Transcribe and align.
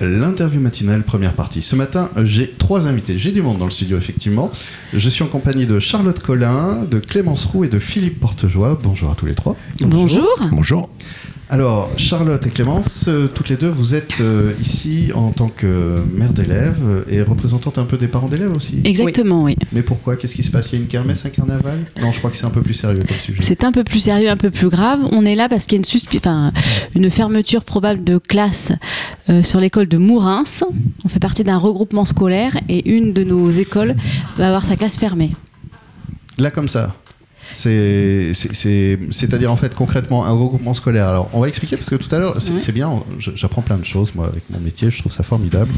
L'interview 0.00 0.60
matinale, 0.60 1.02
première 1.02 1.32
partie. 1.32 1.62
Ce 1.62 1.74
matin, 1.74 2.10
j'ai 2.22 2.50
trois 2.50 2.86
invités. 2.86 3.18
J'ai 3.18 3.32
du 3.32 3.40
monde 3.40 3.56
dans 3.58 3.64
le 3.64 3.70
studio, 3.70 3.96
effectivement. 3.96 4.50
Je 4.92 5.08
suis 5.08 5.22
en 5.22 5.28
compagnie 5.28 5.66
de 5.66 5.78
Charlotte 5.78 6.20
Collin, 6.20 6.84
de 6.90 6.98
Clémence 6.98 7.44
Roux 7.46 7.64
et 7.64 7.68
de 7.68 7.78
Philippe 7.78 8.20
Portejoie. 8.20 8.78
Bonjour 8.82 9.10
à 9.10 9.14
tous 9.14 9.26
les 9.26 9.34
trois. 9.34 9.56
Bonjour. 9.80 10.28
Bonjour. 10.50 10.90
Alors, 11.48 11.88
Charlotte 11.96 12.44
et 12.44 12.50
Clémence, 12.50 13.04
euh, 13.06 13.28
toutes 13.28 13.48
les 13.48 13.56
deux, 13.56 13.68
vous 13.68 13.94
êtes 13.94 14.20
euh, 14.20 14.52
ici 14.60 15.12
en 15.14 15.30
tant 15.30 15.48
que 15.48 16.02
mère 16.12 16.32
d'élèves 16.32 17.04
et 17.08 17.22
représentante 17.22 17.78
un 17.78 17.84
peu 17.84 17.96
des 17.96 18.08
parents 18.08 18.26
d'élèves 18.26 18.50
aussi. 18.56 18.80
Exactement, 18.82 19.44
oui. 19.44 19.54
Mais 19.72 19.82
pourquoi? 19.82 20.16
Qu'est-ce 20.16 20.34
qui 20.34 20.42
se 20.42 20.50
passe? 20.50 20.72
Il 20.72 20.74
y 20.74 20.78
a 20.78 20.80
une 20.82 20.88
kermesse, 20.88 21.24
un 21.24 21.30
carnaval? 21.30 21.78
Non, 22.02 22.10
je 22.10 22.18
crois 22.18 22.30
que 22.32 22.36
c'est 22.36 22.46
un 22.46 22.50
peu 22.50 22.62
plus 22.62 22.74
sérieux 22.74 22.98
comme 23.06 23.16
sujet. 23.16 23.42
C'est 23.42 23.62
un 23.62 23.70
peu 23.70 23.84
plus 23.84 24.00
sérieux, 24.00 24.28
un 24.28 24.36
peu 24.36 24.50
plus 24.50 24.68
grave. 24.68 24.98
On 25.12 25.24
est 25.24 25.36
là 25.36 25.48
parce 25.48 25.66
qu'il 25.66 25.74
y 25.74 25.76
a 25.76 25.78
une, 25.78 25.84
suspi- 25.84 26.18
enfin, 26.18 26.52
une 26.96 27.08
fermeture 27.10 27.62
probable 27.62 28.02
de 28.02 28.18
classe 28.18 28.72
euh, 29.30 29.44
sur 29.44 29.60
l'école 29.60 29.86
de 29.86 29.98
Mourins. 29.98 30.42
On 31.04 31.08
fait 31.08 31.20
partie 31.20 31.44
d'un 31.44 31.58
regroupement 31.58 32.04
scolaire 32.04 32.58
et 32.68 32.90
une 32.90 33.12
de 33.12 33.22
nos 33.22 33.52
écoles 33.52 33.94
va 34.36 34.48
avoir 34.48 34.64
sa 34.64 34.74
classe 34.74 34.96
fermée. 34.96 35.36
Là, 36.38 36.50
comme 36.50 36.66
ça 36.66 36.96
c'est-à-dire 37.52 39.50
en 39.52 39.56
fait 39.56 39.74
concrètement 39.74 40.24
un 40.26 40.32
regroupement 40.32 40.74
scolaire. 40.74 41.08
Alors 41.08 41.28
on 41.32 41.40
va 41.40 41.48
expliquer 41.48 41.76
parce 41.76 41.90
que 41.90 41.96
tout 41.96 42.12
à 42.14 42.18
l'heure 42.18 42.34
c'est, 42.40 42.52
Ouais. 42.52 42.72
bien, 42.72 43.02
j'apprends 43.18 43.62
plein 43.62 43.76
de 43.76 43.84
choses 43.84 44.14
moi 44.14 44.26
avec 44.26 44.42
mon 44.50 44.60
métier, 44.60 44.90
je 44.90 44.98
trouve 44.98 45.12
ça 45.12 45.22
formidable. 45.22 45.70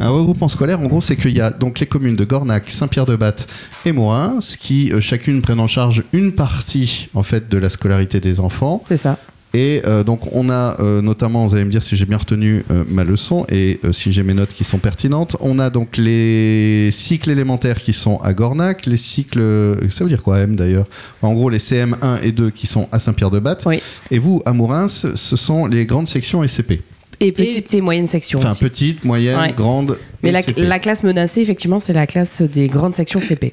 Un 0.00 0.08
regroupement 0.10 0.48
scolaire, 0.48 0.80
en 0.80 0.86
gros, 0.86 1.00
c'est 1.00 1.16
qu'il 1.16 1.36
y 1.36 1.40
a 1.40 1.50
donc 1.50 1.78
les 1.80 1.86
communes 1.86 2.16
de 2.16 2.24
Gornac, 2.24 2.70
Saint-Pierre-de-Batte 2.70 3.46
et 3.84 3.92
Mourins 3.92 4.38
qui 4.58 4.92
euh, 4.92 5.00
chacune 5.00 5.42
prennent 5.42 5.60
en 5.60 5.66
charge 5.66 6.02
une 6.12 6.32
partie 6.32 7.08
en 7.14 7.22
fait 7.22 7.48
de 7.48 7.58
la 7.58 7.68
scolarité 7.68 8.20
des 8.20 8.40
enfants. 8.40 8.82
C'est 8.86 8.96
ça. 8.96 9.18
Et 9.54 9.82
euh, 9.84 10.02
donc 10.02 10.32
on 10.32 10.48
a 10.50 10.80
euh, 10.80 11.02
notamment, 11.02 11.46
vous 11.46 11.54
allez 11.54 11.64
me 11.64 11.70
dire 11.70 11.82
si 11.82 11.96
j'ai 11.96 12.06
bien 12.06 12.16
retenu 12.16 12.64
euh, 12.70 12.84
ma 12.88 13.04
leçon 13.04 13.46
et 13.50 13.80
si 13.90 14.12
j'ai 14.12 14.22
mes 14.22 14.34
notes 14.34 14.54
qui 14.54 14.64
sont 14.64 14.78
pertinentes, 14.78 15.36
on 15.40 15.58
a 15.58 15.70
donc 15.70 15.96
les 15.96 16.90
cycles 16.90 17.30
élémentaires 17.30 17.80
qui 17.80 17.92
sont 17.92 18.18
à 18.18 18.32
Gornac, 18.32 18.86
les 18.86 18.96
cycles, 18.96 19.42
ça 19.90 20.04
veut 20.04 20.10
dire 20.10 20.22
quoi 20.22 20.40
M 20.40 20.56
d'ailleurs? 20.56 20.86
En 21.20 21.32
gros 21.32 21.50
les 21.50 21.58
CM1 21.58 22.22
et 22.22 22.32
2 22.32 22.50
qui 22.50 22.66
sont 22.66 22.88
à 22.92 22.98
Saint-Pierre-de-Batte. 22.98 23.64
Oui. 23.66 23.82
Et 24.10 24.18
vous, 24.18 24.42
à 24.46 24.52
Mourins, 24.52 24.88
ce 24.88 25.36
sont 25.36 25.66
les 25.66 25.86
grandes 25.86 26.08
sections 26.08 26.42
et 26.42 26.48
CP. 26.48 26.82
Et 27.22 27.32
petite 27.32 27.72
et, 27.74 27.80
moyenne 27.80 28.08
section 28.08 28.38
Enfin 28.38 28.50
aussi. 28.50 28.64
petite, 28.64 29.04
moyenne, 29.04 29.38
Ouais. 29.38 29.52
grande. 29.56 29.98
Mais 30.22 30.28
et 30.28 30.32
la, 30.32 30.42
CP. 30.42 30.62
la 30.62 30.78
classe 30.78 31.02
menacée, 31.02 31.40
effectivement, 31.40 31.80
c'est 31.80 31.92
la 31.92 32.06
classe 32.06 32.42
des 32.42 32.68
grandes 32.68 32.94
sections 32.94 33.20
CP. 33.20 33.52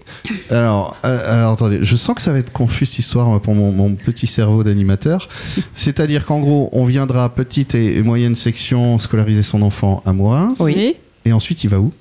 Alors, 0.50 0.98
euh, 1.06 1.20
alors, 1.40 1.54
attendez, 1.54 1.80
je 1.82 1.96
sens 1.96 2.16
que 2.16 2.22
ça 2.22 2.32
va 2.32 2.40
être 2.40 2.52
confus 2.52 2.86
cette 2.86 3.00
histoire 3.00 3.40
pour 3.42 3.56
mon, 3.56 3.72
mon 3.72 3.96
petit 3.96 4.28
cerveau 4.28 4.64
d'animateur. 4.64 5.30
C'est-à-dire 5.76 6.26
qu'en 6.26 6.40
gros, 6.40 6.70
on 6.74 6.84
viendra 6.86 7.30
petite 7.34 7.76
et, 7.76 7.98
et 7.98 8.04
moyenne 8.04 8.36
section 8.36 9.00
scolariser 9.00 9.44
son 9.44 9.62
enfant 9.62 10.02
à 10.06 10.14
Mourins. 10.14 10.54
Oui. 10.60 10.96
Et 11.26 11.32
ensuite, 11.34 11.64
il 11.64 11.70
va 11.70 11.80
où? 11.80 11.92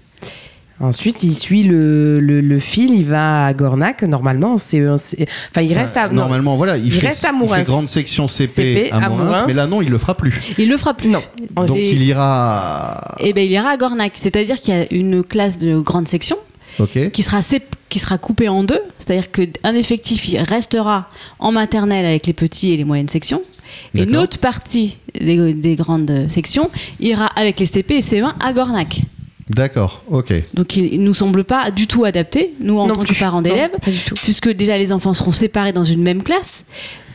Ensuite, 0.81 1.25
il 1.25 1.35
suit 1.35 1.65
le, 1.65 2.21
le, 2.21 2.41
le 2.41 2.59
fil, 2.61 2.95
il 2.95 3.05
va 3.05 3.47
à 3.47 3.53
Gornac, 3.55 4.03
normalement. 4.05 4.59
C'est, 4.59 4.81
c'est- 4.99 5.27
enfin, 5.51 5.63
il 5.63 5.73
reste 5.75 5.97
Enfin, 5.97 6.07
à. 6.07 6.09
non, 6.09 6.15
Normalement, 6.23 6.57
voilà, 6.57 6.77
il, 6.77 6.87
il 6.87 6.93
fait, 6.93 7.09
reste 7.09 7.25
à 7.25 7.31
il 7.33 7.39
Mourins. 7.39 7.57
fait 7.59 7.65
grande 7.65 7.89
section 7.89 8.29
CP, 8.29 8.53
CP 8.53 8.91
à, 8.93 8.97
à 8.97 9.09
Mourins, 9.09 9.25
Mourins. 9.25 9.45
mais 9.49 9.55
là, 9.55 9.67
non, 9.67 9.83
il 9.83 9.89
le 9.91 9.99
fera 9.99 10.15
plus. 10.15 10.53
Il 10.57 10.69
le 10.69 10.77
fera 10.77 10.95
plus. 10.95 11.09
Non. 11.09 11.23
Donc, 11.67 11.77
Et- 11.77 11.91
il 11.91 12.03
ira. 12.05 13.01
Eh 13.21 13.33
ben, 13.33 13.45
il 13.45 13.51
ira 13.51 13.71
à 13.71 13.77
Gornac, 13.77 14.13
c'est-à-dire 14.15 14.57
qu'il 14.61 14.73
y 14.75 14.77
a 14.79 14.87
une 14.93 15.25
classe 15.25 15.59
de 15.59 15.79
grande 15.81 16.07
section 16.07 16.37
qui 17.13 17.23
sera, 17.25 17.41
qui 17.89 17.99
sera 17.99 18.19
coupée 18.19 18.49
en 18.49 18.63
deux, 18.63 18.79
c'est-à-dire 18.99 19.33
qu'un 19.33 19.75
effectif 19.75 20.25
restera 20.49 21.09
en 21.41 21.51
maternelle 21.51 22.07
avec 22.07 22.27
les 22.29 22.33
petits 22.33 22.71
et 22.73 22.77
les 22.77 22.85
moyennes 22.85 23.09
sections, 23.09 23.43
et 23.97 24.03
une 24.05 24.17
autre 24.17 24.39
partie 24.39 24.99
des, 25.21 25.55
des 25.55 25.75
grandes 25.75 26.27
sections 26.29 26.71
ira 27.01 27.27
avec 27.35 27.59
les 27.59 27.67
CP 27.67 27.97
et 27.97 28.01
CE1 28.01 28.33
à 28.39 28.53
Gornac. 28.53 29.01
D'accord, 29.51 30.03
ok. 30.11 30.33
Donc 30.55 30.77
il 30.77 31.01
ne 31.01 31.07
nous 31.07 31.15
semble 31.15 31.45
pas 31.45 31.71
du 31.71 31.87
tout 31.87 32.05
adapté, 32.05 32.55
nous 32.61 32.79
en 32.79 32.87
Non 32.87 32.95
tant 32.95 33.01
plus. 33.03 33.15
que 33.15 33.19
parents 33.19 33.43
d'élèves, 33.43 33.71
pas 33.83 33.91
du 33.91 33.99
tout. 33.99 34.15
puisque 34.17 34.51
déjà 34.51 34.77
les 34.77 34.93
enfants 34.93 35.15
seront 35.15 35.33
séparés 35.33 35.73
dans 35.73 35.85
une 35.85 36.03
même 36.03 36.23
classe. 36.23 36.65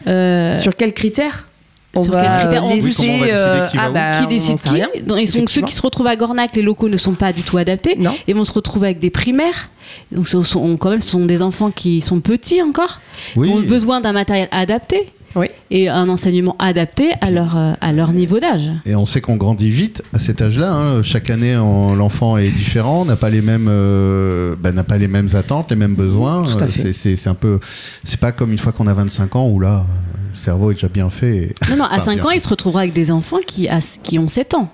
Euh, 0.08 0.58
Sur 0.60 0.76
quels 0.76 0.94
critères? 0.94 1.48
On 1.96 2.04
Sur 2.04 2.14
va 2.14 2.24
quels 2.24 2.40
critères 2.42 2.64
on- 2.66 2.74
laisser, 2.74 3.02
Oui, 3.08 3.20
va 3.20 3.26
euh, 3.28 3.68
qui 3.68 3.78
va 3.78 3.84
ah 3.86 3.90
bah, 3.92 4.12
qui 4.20 4.26
décide 4.28 4.60
qui 4.60 4.70
rien. 4.70 4.88
Donc, 5.06 5.20
et 5.20 5.26
donc, 5.38 5.50
ceux 5.52 5.62
qui 5.62 5.74
se 5.76 5.82
retrouvent 5.82 6.08
à 6.08 6.16
Gornac, 6.16 6.56
les 6.56 6.64
locaux 6.64 6.90
ne 6.90 6.98
sont 6.98 7.14
pas 7.14 7.32
du 7.34 7.44
tout 7.44 7.58
adaptés 7.60 7.96
Non. 8.00 8.16
et 8.28 8.34
vont 8.34 8.46
se 8.46 8.52
retrouver 8.54 8.88
avec 8.88 9.00
des 9.00 9.12
primaires. 9.12 9.70
Donc 10.12 10.28
ce 10.28 10.42
sont 10.42 10.76
quand 10.78 10.90
même 10.90 11.02
ce 11.02 11.10
sont 11.12 11.26
des 11.26 11.44
enfants 11.44 11.70
qui 11.70 12.02
sont 12.02 12.20
petits 12.20 12.64
encore, 12.64 13.00
Oui. 13.36 13.48
qui 13.48 13.54
ont 13.54 13.60
besoin 13.62 14.02
d'un 14.02 14.12
matériel 14.12 14.48
adapté 14.52 15.14
Oui. 15.36 15.48
et 15.72 15.90
un 15.90 16.10
enseignement 16.10 16.56
adapté 16.60 17.12
à 17.22 17.32
leur, 17.32 17.58
euh, 17.58 17.74
à 17.82 17.92
leur 17.92 18.14
niveau 18.14 18.40
d'âge. 18.40 18.70
Et 18.86 18.96
on 18.96 19.06
sait 19.06 19.22
qu'on 19.22 19.36
grandit 19.36 19.70
vite 19.70 20.04
à 20.14 20.20
cet 20.20 20.42
âge-là. 20.42 20.72
hein. 20.74 21.04
Chaque 21.04 21.30
année, 21.30 21.58
on- 21.58 21.96
l'enfant 21.96 22.38
est 22.38 22.50
différent, 22.50 23.06
n'a 23.06 23.16
pas 23.16 23.30
les 23.30 23.42
mêmes, 23.42 23.68
euh, 23.70 24.56
bah, 24.60 24.72
n'a 24.72 24.84
pas 24.84 24.98
les 24.98 25.08
mêmes 25.08 25.30
attentes, 25.34 25.70
les 25.72 25.76
mêmes 25.76 25.96
besoins. 25.96 26.44
Tout 26.44 26.58
à 26.60 26.64
Euh, 26.64 26.68
fait. 26.68 26.82
c'est- 26.82 26.94
C'est 26.94 27.16
c'est 27.16 27.30
un 27.30 27.34
peu, 27.36 27.60
c'est 28.04 28.20
pas 28.20 28.32
comme 28.32 28.52
une 28.52 28.58
fois 28.58 28.72
qu'on 28.72 28.88
a 28.88 28.94
25 28.94 29.36
ans 29.36 29.48
où 29.48 29.60
là, 29.60 29.86
le 30.32 30.38
cerveau 30.38 30.72
est 30.72 30.76
déjà 30.76 30.88
bien 30.88 31.10
fait. 31.10 31.36
et- 31.38 31.56
Non, 31.72 31.78
non, 31.78 31.84
à 31.86 31.88
Enfin, 31.96 32.00
5 32.06 32.16
bien 32.18 32.24
ans, 32.26 32.30
fait. 32.30 32.38
il 32.38 32.40
se 32.40 32.50
retrouvera 32.50 32.82
avec 32.82 32.94
des 32.94 33.12
enfants 33.12 33.40
qui, 33.46 33.68
a- 33.68 33.80
qui 34.04 34.20
ont 34.20 34.28
7 34.28 34.54
ans. 34.54 34.70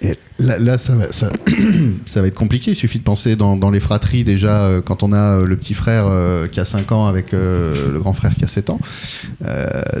Et 0.00 0.16
là, 0.38 0.58
là, 0.58 0.78
ça, 0.78 0.94
va, 0.94 1.10
ça, 1.10 1.30
ça 2.06 2.20
va 2.20 2.28
être 2.28 2.34
compliqué. 2.36 2.70
Il 2.70 2.74
suffit 2.76 2.98
de 2.98 3.04
penser 3.04 3.34
dans, 3.34 3.56
dans 3.56 3.70
les 3.70 3.80
fratries 3.80 4.22
déjà, 4.22 4.62
euh, 4.62 4.80
quand 4.80 5.02
on 5.02 5.10
a 5.12 5.38
euh, 5.40 5.44
le 5.44 5.56
petit 5.56 5.74
frère 5.74 6.06
euh, 6.08 6.46
qui 6.46 6.60
a 6.60 6.64
5 6.64 6.92
ans 6.92 7.06
avec 7.06 7.32
le 7.32 7.98
grand 7.98 8.12
frère 8.12 8.34
qui 8.36 8.44
a 8.44 8.46
7 8.46 8.70
ans. 8.70 8.78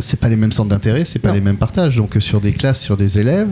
C'est 0.00 0.20
pas 0.20 0.28
les 0.28 0.36
mêmes 0.36 0.52
centres 0.52 0.68
d'intérêt, 0.68 1.04
c'est 1.04 1.18
pas 1.18 1.28
Non. 1.28 1.34
les 1.34 1.40
mêmes 1.40 1.56
partages. 1.56 1.96
Donc 1.96 2.16
sur 2.20 2.40
des 2.40 2.52
classes, 2.52 2.80
sur 2.80 2.96
des 2.96 3.18
élèves. 3.18 3.48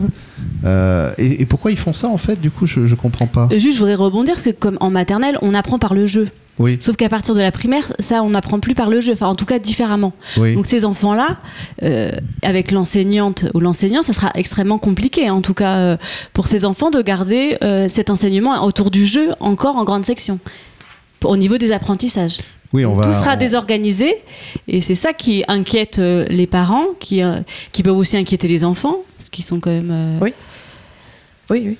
et, 1.17 1.41
et 1.41 1.45
pourquoi 1.45 1.71
ils 1.71 1.77
font 1.77 1.93
ça 1.93 2.07
en 2.07 2.17
fait? 2.17 2.39
Du 2.39 2.51
coup, 2.51 2.65
je, 2.65 2.85
je 2.87 2.95
comprends 2.95 3.27
pas. 3.27 3.49
Juste, 3.51 3.73
je 3.73 3.79
voudrais 3.79 3.95
rebondir, 3.95 4.39
c'est 4.39 4.57
comme 4.57 4.77
en 4.79 4.89
maternelle, 4.89 5.37
on 5.41 5.53
apprend 5.53 5.79
par 5.79 5.93
le 5.93 6.05
jeu. 6.05 6.27
Oui, 6.59 6.77
Sauf 6.81 6.95
qu'à 6.95 7.07
partir 7.09 7.35
de 7.35 7.39
la 7.41 7.51
primaire, 7.51 7.93
ça, 7.99 8.23
on 8.23 8.31
n'apprend 8.31 8.59
plus 8.59 8.73
par 8.73 8.89
le 8.89 8.99
jeu. 8.99 9.13
Enfin, 9.13 9.27
en 9.27 9.35
tout 9.35 9.45
cas, 9.45 9.59
différemment. 9.59 10.13
oui. 10.37 10.55
Donc 10.55 10.65
ces 10.65 10.85
enfants-là, 10.85 11.37
euh, 11.83 12.11
avec 12.41 12.71
l'enseignante 12.71 13.45
ou 13.53 13.59
l'enseignant, 13.59 14.01
ça 14.01 14.11
sera 14.13 14.31
extrêmement 14.35 14.79
compliqué, 14.79 15.29
en 15.29 15.41
tout 15.41 15.53
cas 15.53 15.75
euh, 15.77 15.97
pour 16.33 16.47
ces 16.47 16.65
enfants, 16.65 16.89
de 16.89 17.01
garder 17.01 17.57
euh, 17.63 17.87
cet 17.89 18.09
enseignement 18.09 18.63
autour 18.63 18.89
du 18.89 19.05
jeu 19.05 19.29
encore 19.39 19.75
en 19.75 19.83
grande 19.83 20.03
section, 20.05 20.39
pour- 21.19 21.29
au 21.31 21.37
niveau 21.37 21.57
des 21.59 21.71
apprentissages. 21.71 22.37
oui, 22.73 22.85
on 22.85 22.95
va. 22.95 23.03
Tout 23.03 23.13
sera 23.13 23.33
on- 23.35 23.37
désorganisé, 23.37 24.15
et 24.67 24.81
c'est 24.81 24.95
ça 24.95 25.13
qui 25.13 25.43
inquiète 25.47 25.99
euh, 25.99 26.25
les 26.29 26.47
parents, 26.47 26.87
qui, 26.99 27.21
euh, 27.23 27.35
qui 27.71 27.83
peuvent 27.83 27.95
aussi 27.97 28.17
inquiéter 28.17 28.47
les 28.47 28.63
enfants, 28.63 28.97
parce 29.17 29.29
qu'ils 29.29 29.45
sont 29.45 29.59
quand 29.59 29.69
même... 29.71 29.91
euh, 29.91 30.17
Oui. 30.21 30.33
Oui, 31.49 31.63
oui. 31.67 31.77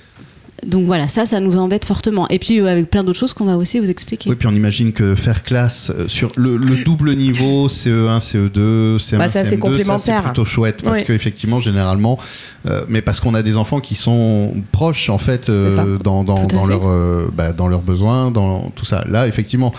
Donc 0.66 0.85
voilà, 0.85 1.07
ça, 1.07 1.25
ça 1.25 1.40
nous 1.40 1.57
embête 1.57 1.85
fortement. 1.85 2.28
Et 2.29 2.40
puis 2.40 2.59
euh, 2.59 2.66
avec 2.68 2.90
plein 2.90 3.03
d'autres 3.03 3.19
choses 3.19 3.34
qu'on 3.34 3.45
va 3.45 3.57
aussi 3.57 3.79
vous 3.79 3.90
expliquer. 3.90 4.29
Oui, 4.29 4.35
puis 4.35 4.47
on 4.47 4.53
imagine 4.53 4.91
que 4.91 5.13
faire 5.16 5.44
classe 5.44 5.91
euh, 5.95 6.07
sur 6.07 6.31
le, 6.35 6.57
le 6.57 6.78
double 6.84 7.16
niveau, 7.16 7.68
CE1, 7.68 8.19
CE2, 8.19 8.97
CM1, 8.97 9.17
Bah, 9.17 9.28
c'est 9.29 9.40
assez 9.40 9.50
CM2, 9.50 9.50
ça, 9.51 9.57
complémentaire. 9.57 10.19
c'est 10.22 10.29
plutôt 10.29 10.46
chouette 10.46 10.81
parce 10.84 11.00
Oui. 11.00 11.06
qu'effectivement, 11.06 11.59
généralement, 11.59 12.17
euh, 12.66 12.84
mais 12.90 13.01
parce 13.01 13.19
qu'on 13.19 13.34
a 13.35 13.44
des 13.44 13.56
enfants 13.56 13.79
qui 13.79 13.96
sont 13.96 14.56
proches 14.72 15.09
en 15.09 15.17
fait 15.19 15.50
euh, 15.50 15.97
dans, 16.00 16.23
dans, 16.23 16.46
dans 16.46 16.66
leur, 16.66 16.88
euh, 16.88 17.29
bah, 17.35 17.53
dans 17.53 17.67
leurs 17.67 17.81
besoins, 17.81 18.31
dans 18.31 18.72
tout 18.72 18.85
ça. 18.85 19.06
Là, 19.07 19.28
effectivement. 19.28 19.73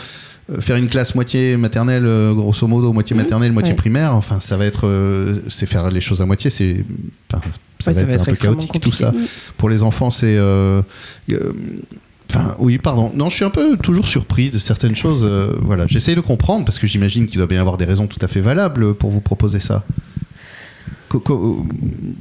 Euh, 0.51 0.61
Faire 0.61 0.77
une 0.77 0.89
classe 0.89 1.15
moitié 1.15 1.57
maternelle, 1.57 2.05
euh, 2.07 2.33
grosso 2.35 2.67
modo, 2.67 2.93
moitié 2.93 3.15
Mhm. 3.17 3.23
maternelle, 3.23 3.53
moitié 3.53 3.73
Ouais. 3.73 3.77
primaire, 3.77 4.15
enfin, 4.15 4.41
ça 4.41 4.57
va 4.57 4.65
être, 4.67 4.87
euh, 4.87 5.41
c'est 5.49 5.67
faire 5.67 5.91
les 5.91 6.01
choses 6.01 6.23
à 6.23 6.27
moitié, 6.27 6.51
c'est, 6.51 6.85
enfin, 7.33 7.43
ça, 7.79 7.91
Ouais, 7.93 8.05
va, 8.05 8.13
être 8.15 8.23
un 8.23 8.25
peu 8.25 8.35
chaotique 8.35 8.69
tout 8.73 8.73
compliqué. 8.91 8.97
ça. 9.05 9.11
Mm. 9.13 9.27
Pour 9.57 9.69
les 9.69 9.83
enfants, 9.83 10.11
c'est, 10.11 10.37
euh, 10.37 10.83
euh, 11.31 11.53
Enfin, 12.31 12.57
oui, 12.59 12.77
pardon. 12.77 13.11
Non, 13.15 13.31
je 13.31 13.37
suis 13.37 13.45
un 13.47 13.51
peu 13.51 13.79
toujours 13.79 14.07
surpris 14.07 14.51
de 14.51 14.59
certaines 14.59 14.95
choses. 14.95 15.23
euh, 15.25 15.55
voilà, 15.63 15.87
j'essaye 15.87 16.15
de 16.15 16.21
comprendre 16.21 16.67
parce 16.67 16.79
que 16.79 16.87
j'imagine 16.87 17.27
qu'il 17.27 17.39
doit 17.39 17.47
bien 17.47 17.57
y 17.57 17.61
avoir 17.61 17.79
des 17.79 17.87
raisons 17.87 18.07
tout 18.07 18.19
à 18.21 18.29
fait 18.29 18.43
valables 18.43 18.93
pour 18.93 19.11
vous 19.11 19.23
proposer 19.23 19.61
ça. 19.61 19.83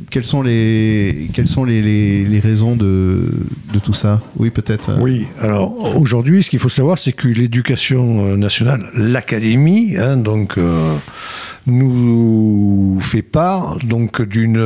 Quelles 0.10 0.24
sont 0.24 0.42
les, 0.42 1.30
quelles 1.34 1.48
sont 1.48 1.64
les, 1.66 1.82
les- 1.82 2.40
raisons 2.40 2.76
de, 2.76 3.32
de 3.74 3.80
tout 3.80 3.94
ça? 3.94 4.22
Oui, 4.38 4.50
peut-être. 4.50 4.92
euh, 4.92 4.98
Oui, 5.02 5.26
alors 5.42 5.98
aujourd'hui, 5.98 6.44
ce 6.44 6.50
qu'il 6.50 6.60
faut 6.60 6.70
savoir, 6.70 6.98
c'est 6.98 7.12
que 7.14 7.28
l'éducation 7.28 8.26
euh, 8.26 8.38
nationale, 8.38 8.84
l'académie, 8.96 9.98
hein, 9.98 10.16
donc, 10.18 10.58
euh, 10.58 10.96
nous 11.66 12.98
fait 13.02 13.22
part 13.22 13.78
donc 13.84 14.22
d'une 14.22 14.58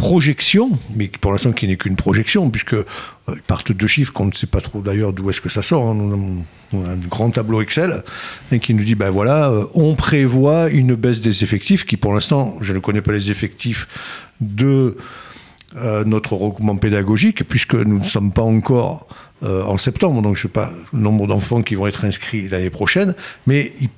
projection, 0.00 0.70
mais 0.96 1.08
pour 1.08 1.30
l'instant 1.30 1.52
qui 1.52 1.66
n'est 1.66 1.76
qu'une 1.76 1.94
projection, 1.94 2.48
puisque 2.48 2.72
euh, 2.72 2.84
ils 3.28 3.42
partent 3.42 3.72
de 3.72 3.86
chiffres 3.86 4.14
qu'on 4.14 4.24
ne 4.24 4.32
sait 4.32 4.46
pas 4.46 4.62
trop 4.62 4.80
d'ailleurs 4.80 5.12
d'où 5.12 5.28
est-ce 5.28 5.42
que 5.42 5.50
ça 5.50 5.60
sort. 5.60 5.90
hein. 5.90 6.42
On 6.72 6.84
a 6.86 6.88
un 6.88 6.96
grand 6.96 7.30
tableau 7.30 7.60
Excel 7.60 8.02
et 8.50 8.60
qui 8.60 8.72
nous 8.72 8.82
dit 8.82 8.94
ben 8.94 9.10
voilà, 9.10 9.50
euh, 9.50 9.64
on 9.74 9.94
prévoit 9.96 10.70
une 10.70 10.94
baisse 10.94 11.20
des 11.20 11.42
effectifs 11.44 11.84
qui, 11.84 11.98
pour 11.98 12.14
l'instant, 12.14 12.56
je 12.62 12.72
ne 12.72 12.78
connais 12.78 13.02
pas 13.02 13.12
les 13.12 13.30
effectifs 13.30 13.88
de 14.40 14.96
euh, 15.76 16.04
notre 16.04 16.32
regroupement 16.32 16.76
pédagogique, 16.76 17.46
puisque 17.46 17.74
nous 17.74 17.98
ne 17.98 18.04
sommes 18.04 18.32
pas 18.32 18.42
encore 18.42 19.06
en 19.42 19.78
septembre, 19.78 20.20
donc 20.20 20.36
je 20.36 20.40
ne 20.40 20.42
sais 20.42 20.52
pas 20.52 20.70
le 20.92 20.98
nombre 20.98 21.26
d'enfants 21.26 21.62
qui 21.62 21.74
vont 21.74 21.86
être 21.86 22.04
inscrits 22.04 22.50
l'année 22.50 22.68
prochaine, 22.68 23.14
mais 23.46 23.72
il 23.80 23.88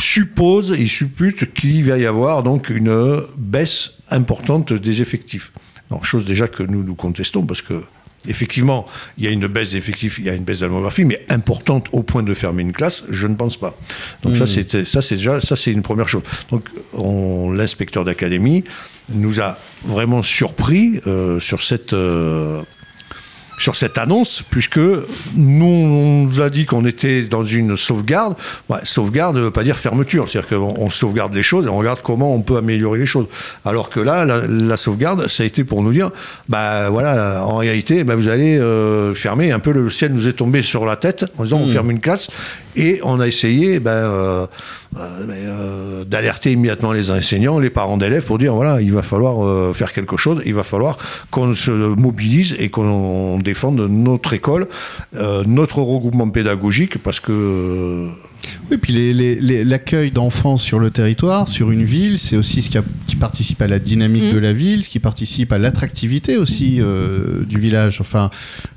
suppose, 0.00 0.74
il 0.78 0.88
suppute 0.88 1.52
qu'il 1.52 1.84
va 1.84 1.98
y 1.98 2.06
avoir 2.06 2.42
donc 2.42 2.70
une 2.70 3.20
baisse 3.36 3.99
importante 4.10 4.72
des 4.72 5.00
effectifs. 5.02 5.52
Chose 6.02 6.24
déjà 6.24 6.46
que 6.48 6.62
nous 6.62 6.82
nous 6.84 6.94
contestons 6.94 7.44
parce 7.46 7.62
que 7.62 7.82
Effectivement, 8.28 8.84
il 9.16 9.24
y 9.24 9.28
a 9.28 9.30
une 9.30 9.46
baisse 9.46 9.70
d'effectifs, 9.72 10.18
il 10.18 10.26
y 10.26 10.28
a 10.28 10.34
une 10.34 10.44
baisse 10.44 10.58
de 10.58 10.64
la 10.66 10.68
démographie, 10.68 11.06
mais 11.06 11.24
importante 11.30 11.86
au 11.92 12.02
point 12.02 12.22
de 12.22 12.34
fermer 12.34 12.60
une 12.60 12.74
classe, 12.74 13.04
je 13.08 13.26
ne 13.26 13.34
pense 13.34 13.56
pas. 13.56 13.74
Donc 14.22 14.36
ça, 14.36 14.44
Hmm. 14.44 14.46
c'était, 14.46 14.84
ça, 14.84 15.00
c'est 15.00 15.14
déjà, 15.14 15.40
ça, 15.40 15.56
c'est 15.56 15.72
une 15.72 15.80
première 15.80 16.06
chose. 16.06 16.20
Donc, 16.50 16.68
on- 16.92 17.50
l'inspecteur 17.50 18.04
d'académie 18.04 18.62
nous 19.14 19.40
a 19.40 19.58
vraiment 19.86 20.22
surpris 20.22 21.00
euh, 21.06 21.40
sur 21.40 21.62
cette. 21.62 21.94
euh, 21.94 22.60
sur 23.60 23.76
cette 23.76 23.98
annonce, 23.98 24.42
puisque 24.48 24.78
nous, 24.78 25.66
on 25.66 26.24
nous 26.24 26.40
a 26.40 26.48
dit 26.48 26.64
qu'on 26.64 26.86
était 26.86 27.22
dans 27.22 27.44
une 27.44 27.76
sauvegarde. 27.76 28.34
Ouais, 28.70 28.78
sauvegarde 28.84 29.36
ne 29.36 29.42
veut 29.42 29.50
pas 29.50 29.64
dire 29.64 29.76
fermeture, 29.76 30.28
c'est-à-dire 30.28 30.58
qu'on 30.58 30.74
on 30.78 30.88
sauvegarde 30.88 31.34
les 31.34 31.42
choses 31.42 31.66
et 31.66 31.68
on 31.68 31.76
regarde 31.76 32.00
comment 32.02 32.34
on 32.34 32.40
peut 32.40 32.56
améliorer 32.56 32.98
les 32.98 33.06
choses. 33.06 33.26
Alors 33.66 33.90
que 33.90 34.00
là, 34.00 34.24
la, 34.24 34.46
la 34.46 34.76
sauvegarde, 34.78 35.26
ça 35.28 35.42
a 35.42 35.46
été 35.46 35.62
pour 35.64 35.82
nous 35.82 35.92
dire, 35.92 36.10
bah 36.48 36.88
voilà, 36.88 37.44
en 37.44 37.56
réalité, 37.56 38.02
bah, 38.02 38.16
vous 38.16 38.28
allez 38.28 38.58
euh, 38.58 39.14
fermer 39.14 39.52
un 39.52 39.58
peu 39.58 39.72
le 39.72 39.90
ciel 39.90 40.12
nous 40.12 40.26
est 40.26 40.32
tombé 40.32 40.62
sur 40.62 40.86
la 40.86 40.96
tête 40.96 41.26
en 41.36 41.44
disant 41.44 41.58
on 41.58 41.68
ferme 41.68 41.90
une 41.90 42.00
classe 42.00 42.30
et 42.80 43.00
on 43.04 43.20
a 43.20 43.28
essayé 43.28 43.78
ben, 43.78 43.90
euh, 43.90 44.46
euh, 44.96 45.26
euh, 45.28 46.04
d'alerter 46.04 46.52
immédiatement 46.52 46.92
les 46.92 47.10
enseignants, 47.10 47.58
les 47.58 47.68
parents 47.68 47.98
d'élèves 47.98 48.24
pour 48.24 48.38
dire 48.38 48.54
voilà, 48.54 48.80
il 48.80 48.92
va 48.92 49.02
falloir 49.02 49.74
faire 49.76 49.92
quelque 49.92 50.16
chose, 50.16 50.42
il 50.46 50.54
va 50.54 50.62
falloir 50.62 50.96
qu'on 51.30 51.54
se 51.54 51.70
mobilise 51.70 52.56
et 52.58 52.70
qu'on 52.70 53.38
défende 53.38 53.80
notre 53.80 54.32
école, 54.32 54.66
notre 55.46 55.82
regroupement 55.82 56.30
pédagogique 56.30 57.02
parce 57.02 57.20
que 57.20 58.08
Oui, 58.70 58.76
puis 58.78 58.92
les- 58.92 59.12
les- 59.12 59.34
les- 59.40 59.64
l'accueil 59.64 60.10
d'enfants 60.12 60.56
sur 60.56 60.78
le 60.78 60.90
territoire, 60.90 61.48
sur 61.48 61.70
une 61.72 61.82
ville, 61.84 62.18
c'est 62.18 62.36
aussi 62.36 62.62
ce 62.62 62.70
qui, 62.70 62.78
a- 62.78 62.84
qui 63.08 63.16
participe 63.16 63.60
à 63.62 63.66
la 63.66 63.78
dynamique 63.80 64.30
Mm. 64.30 64.32
de 64.34 64.38
la 64.38 64.52
ville, 64.52 64.84
ce 64.84 64.88
qui 64.88 65.00
participe 65.00 65.52
à 65.52 65.58
l'attractivité 65.58 66.36
aussi 66.36 66.76
euh, 66.80 67.42
du 67.44 67.58
village. 67.58 68.00
Enfin, 68.00 68.30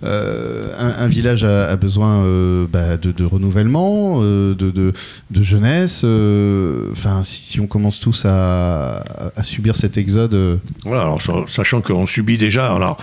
euh, 0.04 0.70
un, 0.80 1.04
un 1.04 1.08
village 1.08 1.44
a, 1.44 1.68
a 1.70 1.76
besoin 1.76 2.24
euh, 2.24 2.66
bah, 2.72 2.98
de, 2.98 3.12
de 3.12 3.24
renouvellement, 3.24 4.20
euh, 4.24 4.56
de, 4.56 4.72
de- 4.72 4.94
de 5.30 5.44
jeunesse. 5.44 6.02
euh, 6.04 6.90
Enfin, 6.92 7.22
si, 7.24 7.44
si 7.44 7.60
on 7.60 7.68
commence 7.68 8.00
tous 8.00 8.26
à, 8.26 8.98
à- 8.98 9.32
à 9.36 9.44
subir 9.44 9.76
cet 9.76 9.98
exode, 9.98 10.34
euh, 10.34 10.56
Voilà, 10.86 11.04
alors 11.04 11.22
sachant 11.48 11.82
qu'on 11.82 12.08
subit 12.08 12.38
déjà, 12.38 12.74
alors 12.74 12.98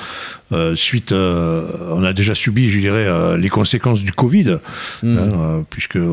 euh, 0.53 0.75
suite, 0.75 1.13
euh, 1.13 1.63
on 1.93 2.03
a 2.03 2.13
déjà 2.13 2.35
subi, 2.35 2.69
je 2.71 2.81
dirais, 2.81 3.07
euh, 3.07 3.37
les 3.37 3.49
conséquences 3.49 4.03
du 4.03 4.11
Covid, 4.11 4.57
Mm. 5.05 5.19
hein, 5.19 5.19
euh, 5.19 5.61
puisque 5.71 5.97
euh, 5.97 6.11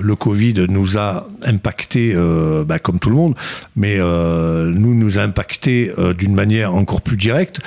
le 0.00 0.16
Covid 0.16 0.66
nous 0.68 0.98
a 0.98 1.26
impacté, 1.44 2.12
euh, 2.14 2.64
bah, 2.64 2.78
comme 2.78 2.98
tout 2.98 3.10
le 3.10 3.16
monde, 3.16 3.34
mais 3.74 3.96
euh, 3.98 4.70
nous 4.74 4.94
nous 4.94 5.18
a 5.18 5.22
impacté 5.22 5.92
euh, 5.98 6.14
d'une 6.14 6.34
manière 6.34 6.74
encore 6.74 7.00
plus 7.00 7.16
directe. 7.16 7.60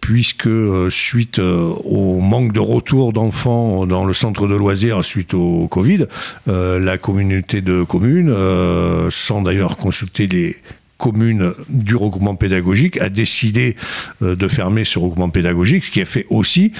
Puisque 0.00 0.48
euh, 0.48 0.90
suite 0.90 1.38
euh, 1.38 1.70
au 1.82 2.20
manque 2.20 2.52
de 2.52 2.60
retour 2.60 3.14
d'enfants 3.14 3.86
dans 3.86 4.04
le 4.04 4.12
centre 4.12 4.46
de 4.46 4.54
loisirs 4.54 5.02
suite 5.02 5.32
au 5.32 5.66
Covid, 5.66 6.08
euh, 6.46 6.78
la 6.78 6.98
communauté 6.98 7.62
de 7.62 7.84
communes, 7.84 8.28
euh, 8.28 9.08
sans 9.10 9.40
d'ailleurs 9.40 9.78
consulter 9.78 10.26
les 10.26 10.56
communes 10.98 11.52
du 11.70 11.96
regroupement 11.96 12.34
pédagogique 12.34 13.00
a 13.00 13.08
décidé 13.08 13.76
euh, 14.22 14.36
de 14.36 14.46
fermer 14.48 14.84
ce 14.84 14.98
regroupement 14.98 15.30
pédagogique, 15.30 15.84
ce 15.84 15.90
qui 15.90 16.02
a 16.02 16.04
fait 16.04 16.26
aussi, 16.28 16.72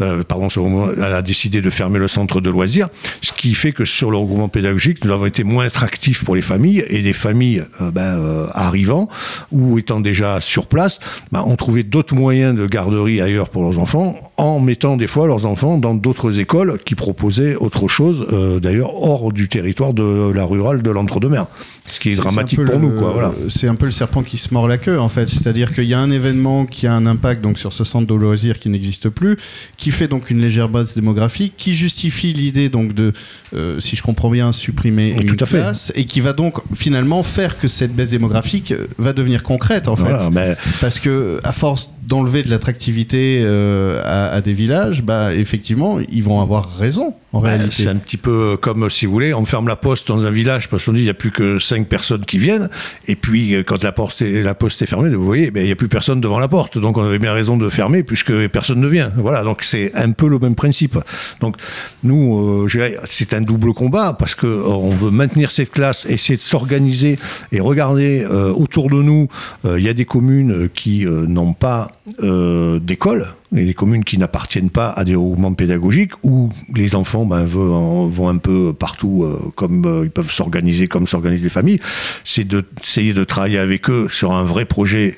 euh, 0.00 0.24
pardon, 0.24 0.48
a 1.00 1.22
décidé 1.22 1.60
de 1.60 1.70
fermer 1.70 1.98
le 1.98 2.08
centre 2.08 2.40
de 2.40 2.50
loisirs, 2.50 2.88
ce 3.20 3.32
qui 3.32 3.54
fait 3.54 3.72
que 3.72 3.84
sur 3.84 4.10
le 4.10 4.16
regroupement 4.16 4.48
pédagogique, 4.48 5.04
nous 5.04 5.12
avons 5.12 5.26
été 5.26 5.44
moins 5.44 5.66
attractifs 5.66 6.24
pour 6.24 6.34
les 6.34 6.42
familles 6.42 6.84
et 6.88 7.02
des 7.02 7.12
familles 7.12 7.62
euh, 7.80 7.90
ben, 7.90 8.18
euh, 8.18 8.46
arrivant 8.52 9.08
ou 9.52 9.78
étant 9.78 10.00
déjà 10.00 10.40
sur 10.40 10.66
place, 10.66 11.00
ben, 11.32 11.42
ont 11.42 11.56
trouvé 11.56 11.82
d'autres 11.82 12.14
moyens 12.14 12.56
de 12.56 12.66
garderie 12.66 13.20
ailleurs 13.20 13.48
pour 13.48 13.62
leurs 13.62 13.78
enfants 13.78 14.14
en 14.36 14.58
mettant 14.58 14.96
des 14.96 15.06
fois 15.06 15.26
leurs 15.26 15.46
enfants 15.46 15.78
dans 15.78 15.94
d'autres 15.94 16.40
écoles 16.40 16.78
qui 16.84 16.94
proposaient 16.96 17.54
autre 17.56 17.86
chose, 17.88 18.26
euh, 18.32 18.58
d'ailleurs 18.58 18.94
hors 19.00 19.32
du 19.32 19.48
territoire 19.48 19.94
de 19.94 20.32
la 20.34 20.44
rurale 20.44 20.82
de 20.82 20.90
l'entre-deux-mer. 20.90 21.46
Ce 21.86 22.00
qui 22.00 22.10
est, 22.10 22.14
dramatique 22.16 22.64
pour 22.64 22.74
le- 22.74 22.80
nous, 22.80 22.90
quoi. 22.98 23.10
Voilà. 23.12 23.32
C'est 23.50 23.68
un 23.68 23.74
peu 23.74 23.84
le 23.84 23.92
serpent 23.92 24.22
qui 24.22 24.38
se 24.38 24.52
mord 24.54 24.66
la 24.66 24.78
queue, 24.78 24.98
en 24.98 25.10
fait. 25.10 25.28
C'est-à-dire 25.28 25.72
qu'il 25.74 25.84
y 25.84 25.92
a 25.94 26.00
un 26.00 26.10
événement 26.10 26.64
qui 26.64 26.86
a 26.86 26.94
un 26.94 27.04
impact 27.04 27.42
donc 27.42 27.58
sur 27.58 27.74
ce 27.74 27.84
centre 27.84 28.06
de 28.06 28.14
loisirs 28.14 28.58
qui 28.58 28.70
n'existe 28.70 29.10
plus, 29.10 29.36
qui 29.76 29.90
fait 29.90 30.08
donc 30.08 30.30
une 30.30 30.40
légère 30.40 30.70
baisse 30.70 30.94
démographique, 30.94 31.52
qui 31.58 31.74
justifie 31.74 32.32
l'idée 32.32 32.70
donc 32.70 32.94
de, 32.94 33.12
euh, 33.54 33.78
si 33.80 33.96
je 33.96 34.02
comprends 34.02 34.30
bien, 34.30 34.50
supprimer 34.52 35.14
Oui, 35.18 35.24
une 35.26 35.36
tout 35.36 35.44
à 35.44 35.46
fait. 35.46 35.62
et 35.94 36.06
qui 36.06 36.20
va 36.22 36.32
donc 36.32 36.56
finalement 36.74 37.22
faire 37.22 37.58
que 37.58 37.68
cette 37.68 37.94
baisse 37.94 38.10
démographique 38.10 38.72
euh, 38.72 38.86
va 38.98 39.12
devenir 39.12 39.42
concrète, 39.42 39.86
en 39.86 39.94
fait. 39.96 40.02
Voilà, 40.04 40.30
mais 40.30 40.56
Parce 40.80 40.98
que 40.98 41.38
à 41.44 41.52
force 41.52 41.90
d'enlever 42.06 42.42
de 42.42 42.50
l'attractivité 42.50 43.40
euh, 43.42 44.00
à, 44.04 44.28
à 44.28 44.40
des 44.40 44.52
villages, 44.52 45.02
bah 45.02 45.34
effectivement, 45.34 45.98
ils 46.10 46.22
vont 46.22 46.40
avoir 46.40 46.76
raison 46.76 47.14
en 47.32 47.40
réalité. 47.40 47.82
C'est 47.82 47.88
un 47.88 47.96
petit 47.96 48.16
peu 48.16 48.56
comme, 48.60 48.88
si 48.90 49.06
vous 49.06 49.12
voulez, 49.12 49.34
on 49.34 49.44
ferme 49.44 49.68
la 49.68 49.76
poste 49.76 50.08
dans 50.08 50.24
un 50.24 50.30
village 50.30 50.68
parce 50.68 50.84
qu'on 50.84 50.92
dit 50.92 51.00
il 51.00 51.04
n'y 51.04 51.10
a 51.10 51.14
plus 51.14 51.32
que 51.32 51.58
cinq 51.58 51.88
personnes 51.88 52.24
qui 52.24 52.38
viennent. 52.38 52.68
Et 53.06 53.16
puis, 53.16 53.54
euh, 53.54 53.62
quand 53.62 53.82
la 53.82 53.92
poste 53.92 54.22
est, 54.22 54.42
la 54.42 54.54
poste 54.54 54.82
est 54.82 54.86
fermée, 54.86 55.10
vous 55.10 55.24
voyez, 55.24 55.50
ben, 55.50 55.60
il 55.62 55.66
n'y 55.66 55.72
a 55.72 55.76
plus 55.76 55.88
personne 55.88 56.20
devant 56.20 56.38
la 56.38 56.48
porte. 56.48 56.78
Donc, 56.78 56.96
on 56.96 57.04
avait 57.04 57.18
bien 57.18 57.32
raison 57.32 57.56
de 57.56 57.68
fermer 57.68 58.02
puisque 58.02 58.32
personne 58.48 58.80
ne 58.80 58.88
vient. 58.88 59.12
Voilà, 59.16 59.42
donc 59.42 59.62
c'est 59.62 59.94
un 59.94 60.12
peu 60.12 60.28
le 60.28 60.38
même 60.38 60.54
principe. 60.54 60.98
Donc, 61.40 61.56
nous, 62.02 62.64
euh, 62.64 63.00
c'est 63.04 63.34
un 63.34 63.40
double 63.40 63.72
combat 63.72 64.14
parce 64.18 64.34
que 64.34 64.46
euh, 64.46 64.94
veut 64.94 65.10
maintenir 65.10 65.50
cette 65.50 65.70
classe, 65.70 66.06
essayer 66.06 66.36
de 66.36 66.42
s'organiser 66.42 67.18
et 67.52 67.60
regarder 67.60 68.24
euh, 68.24 68.52
autour 68.52 68.88
de 68.90 69.02
nous. 69.02 69.28
Il 69.64 69.82
y 69.82 69.88
a 69.88 69.94
des 69.94 70.04
communes 70.04 70.68
qui 70.68 71.04
n'ont 71.06 71.52
pas 71.52 71.88
euh, 72.22 72.78
d'école 72.80 73.28
et 73.56 73.64
les 73.64 73.72
communes 73.72 74.04
qui 74.04 74.18
n'appartiennent 74.18 74.70
pas 74.70 74.90
à 74.90 75.04
des 75.04 75.14
regroupements 75.14 75.54
pédagogiques 75.54 76.12
où 76.22 76.50
les 76.74 76.94
enfants 76.94 77.24
ben, 77.24 77.46
vont, 77.46 78.08
vont 78.08 78.28
un 78.28 78.36
peu 78.36 78.74
partout 78.74 79.24
euh, 79.24 79.50
comme 79.54 79.86
euh, 79.86 80.04
ils 80.04 80.10
peuvent 80.10 80.30
s'organiser 80.30 80.86
comme 80.86 81.06
s'organisent 81.06 81.44
les 81.44 81.48
familles, 81.48 81.80
c'est 82.24 82.44
d'essayer 82.44 83.14
de 83.14 83.24
travailler 83.24 83.58
avec 83.58 83.88
eux 83.88 84.08
sur 84.10 84.32
un 84.32 84.44
vrai 84.44 84.64
projet 84.64 85.16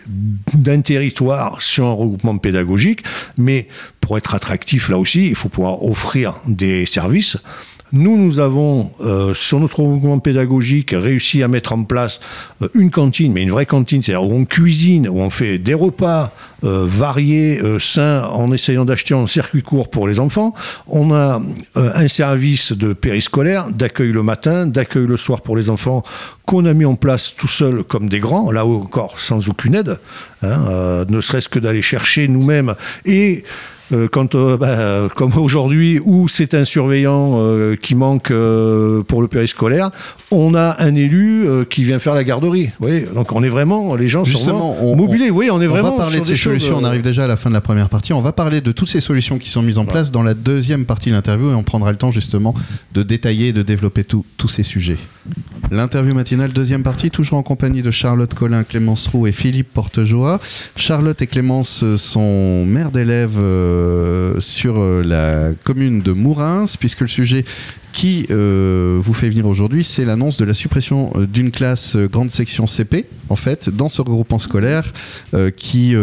d'un 0.55 0.81
territoire, 0.81 1.61
sur 1.61 1.87
un 1.87 1.93
regroupement 1.93 2.39
pédagogique, 2.39 3.03
mais 3.37 3.69
pour 4.01 4.17
être 4.17 4.35
attractif 4.35 4.89
là 4.89 4.99
aussi, 4.99 5.27
il 5.27 5.35
faut 5.35 5.49
pouvoir 5.49 5.83
offrir 5.83 6.35
des 6.47 6.87
services. 6.87 7.37
Nous, 7.93 8.17
nous 8.19 8.41
avons, 8.41 8.91
euh, 9.01 9.33
sur 9.33 9.61
notre 9.61 9.79
regroupement 9.79 10.19
pédagogique, 10.19 10.91
réussi 10.93 11.45
à 11.45 11.49
mettre 11.49 11.73
en 11.73 11.85
place 11.85 12.19
euh, 12.61 12.69
une 12.75 12.91
cantine, 12.91 13.33
mais 13.33 13.45
une 13.45 13.53
vraie 13.53 13.67
cantine, 13.67 14.03
c'est-à-dire 14.03 14.29
où 14.29 14.33
on 14.33 14.45
cuisine, 14.45 15.09
où 15.09 15.21
on 15.21 15.31
fait 15.31 15.59
des 15.59 15.75
repas 15.75 16.33
euh, 16.65 16.85
variés, 16.89 17.61
sains, 17.79 18.25
en 18.25 18.53
essayant 18.53 18.85
d'acheter 18.85 19.15
en 19.15 19.29
circuit 19.29 19.63
court 19.63 19.89
pour 19.89 20.09
les 20.09 20.19
enfants. 20.19 20.53
On 20.89 21.15
a 21.15 21.41
un 21.77 22.09
service 22.09 22.73
de 22.73 22.93
périscolaire, 22.93 23.69
d'accueil 23.71 24.11
le 24.11 24.23
matin, 24.23 24.67
d'accueil 24.67 25.07
le 25.07 25.17
soir 25.17 25.43
pour 25.43 25.57
les 25.57 25.71
enfants, 25.71 26.03
qu'on 26.45 26.65
a 26.65 26.73
mis 26.73 26.85
en 26.85 26.95
place 26.95 27.35
tout 27.37 27.49
seul 27.49 27.85
comme 27.85 28.09
des 28.09 28.21
grands, 28.21 28.51
là 28.51 28.67
encore 28.67 29.21
sans 29.21 29.49
aucune 29.49 29.75
aide, 29.75 29.99
hein, 30.47 30.65
euh, 30.69 31.05
ne 31.09 31.21
serait-ce 31.21 31.49
que 31.49 31.59
d'aller 31.59 31.83
chercher 31.83 32.29
nous-mêmes 32.29 32.75
et 33.05 33.45
euh, 33.93 34.09
quand, 34.11 34.35
euh, 34.35 34.57
bah, 34.57 34.69
euh, 34.69 35.09
comme 35.09 35.37
aujourd'hui, 35.39 36.01
où 36.05 36.27
c'est 36.27 36.55
un 36.55 36.65
surveillant 36.65 37.37
euh, 37.37 37.77
qui 37.77 37.95
manque 37.95 38.31
euh, 38.31 39.03
pour 39.03 39.23
le 39.23 39.29
périscolaire, 39.29 39.91
on 40.33 40.55
a 40.55 40.77
un 40.83 40.95
élu 40.95 41.47
qui 41.71 41.85
vient 41.85 41.99
faire 41.99 42.15
la 42.15 42.25
garderie. 42.25 42.71
Voyez 42.81 43.07
donc 43.15 43.33
on 43.33 43.43
est 43.43 43.49
vraiment, 43.49 43.95
les 43.95 44.09
gens 44.09 44.25
Justement, 44.25 44.75
sont 44.75 44.81
on-. 44.83 45.07
Oui, 45.07 45.51
on 45.51 45.61
est 45.61 45.67
On 45.67 45.71
vraiment 45.71 45.93
va 45.93 45.97
parler 45.99 46.17
sur 46.17 46.25
de 46.25 46.29
des 46.29 46.37
ces 46.37 46.43
solutions. 46.43 46.79
On 46.79 46.85
arrive 46.85 47.03
déjà 47.03 47.25
à 47.25 47.27
la 47.27 47.37
fin 47.37 47.49
de 47.49 47.55
la 47.55 47.61
première 47.61 47.89
partie. 47.89 48.13
On 48.13 48.23
va 48.23 48.33
parler 48.33 48.61
de 48.61 48.73
toutes 48.73 48.89
ces 48.89 49.01
solutions 49.01 49.39
qui 49.39 49.49
sont 49.49 49.63
mises 49.63 49.79
en 49.79 49.85
place 49.85 50.11
dans 50.11 50.23
la 50.23 50.35
deuxième 50.35 50.85
partie 50.85 51.11
de 51.11 51.15
l'interview 51.15 51.51
et 51.51 51.55
on 51.55 51.63
prendra 51.63 51.93
le 51.93 51.99
temps 51.99 52.11
justement 52.11 52.55
de 52.93 53.03
détailler 53.03 53.49
et 53.49 53.53
de 53.53 53.63
développer 53.63 54.05
tous 54.05 54.49
ces 54.49 54.65
sujets. 54.65 54.99
L'interview 55.73 56.15
matinale, 56.15 56.53
deuxième 56.53 56.85
partie, 56.85 57.11
toujours 57.11 57.39
en 57.39 57.43
compagnie 57.43 57.83
de 57.83 57.91
Charlotte 57.91 58.33
Collin, 58.33 58.63
Clémence 58.63 59.09
Roux 59.09 59.27
et 59.27 59.33
Philippe 59.33 59.73
Portejoie. 59.73 60.39
Charlotte 60.77 61.21
et 61.21 61.27
Clémence 61.27 61.85
sont 61.97 62.65
mères 62.65 62.93
d'élèves 62.93 63.39
euh, 63.39 64.39
sur 64.39 64.79
euh, 64.79 65.03
la 65.03 65.55
commune 65.65 66.03
de 66.03 66.13
Mourins, 66.13 66.67
puisque 66.79 67.01
le 67.01 67.09
sujet 67.09 67.45
qui 67.97 68.27
euh, 68.31 68.99
vous 69.01 69.15
fait 69.15 69.31
venir 69.31 69.47
aujourd'hui, 69.47 69.83
c'est 69.83 70.05
l'annonce 70.05 70.37
de 70.37 70.45
la 70.45 70.53
suppression 70.53 71.13
euh, 71.17 71.27
d'une 71.27 71.51
classe 71.51 71.97
euh, 71.97 72.09
grande 72.09 72.31
section 72.31 72.67
CP, 72.67 73.07
en 73.31 73.37
fait, 73.37 73.71
dans 73.71 73.89
ce 73.89 74.03
regroupement 74.03 74.39
scolaire 74.39 74.93
qui, 75.57 75.95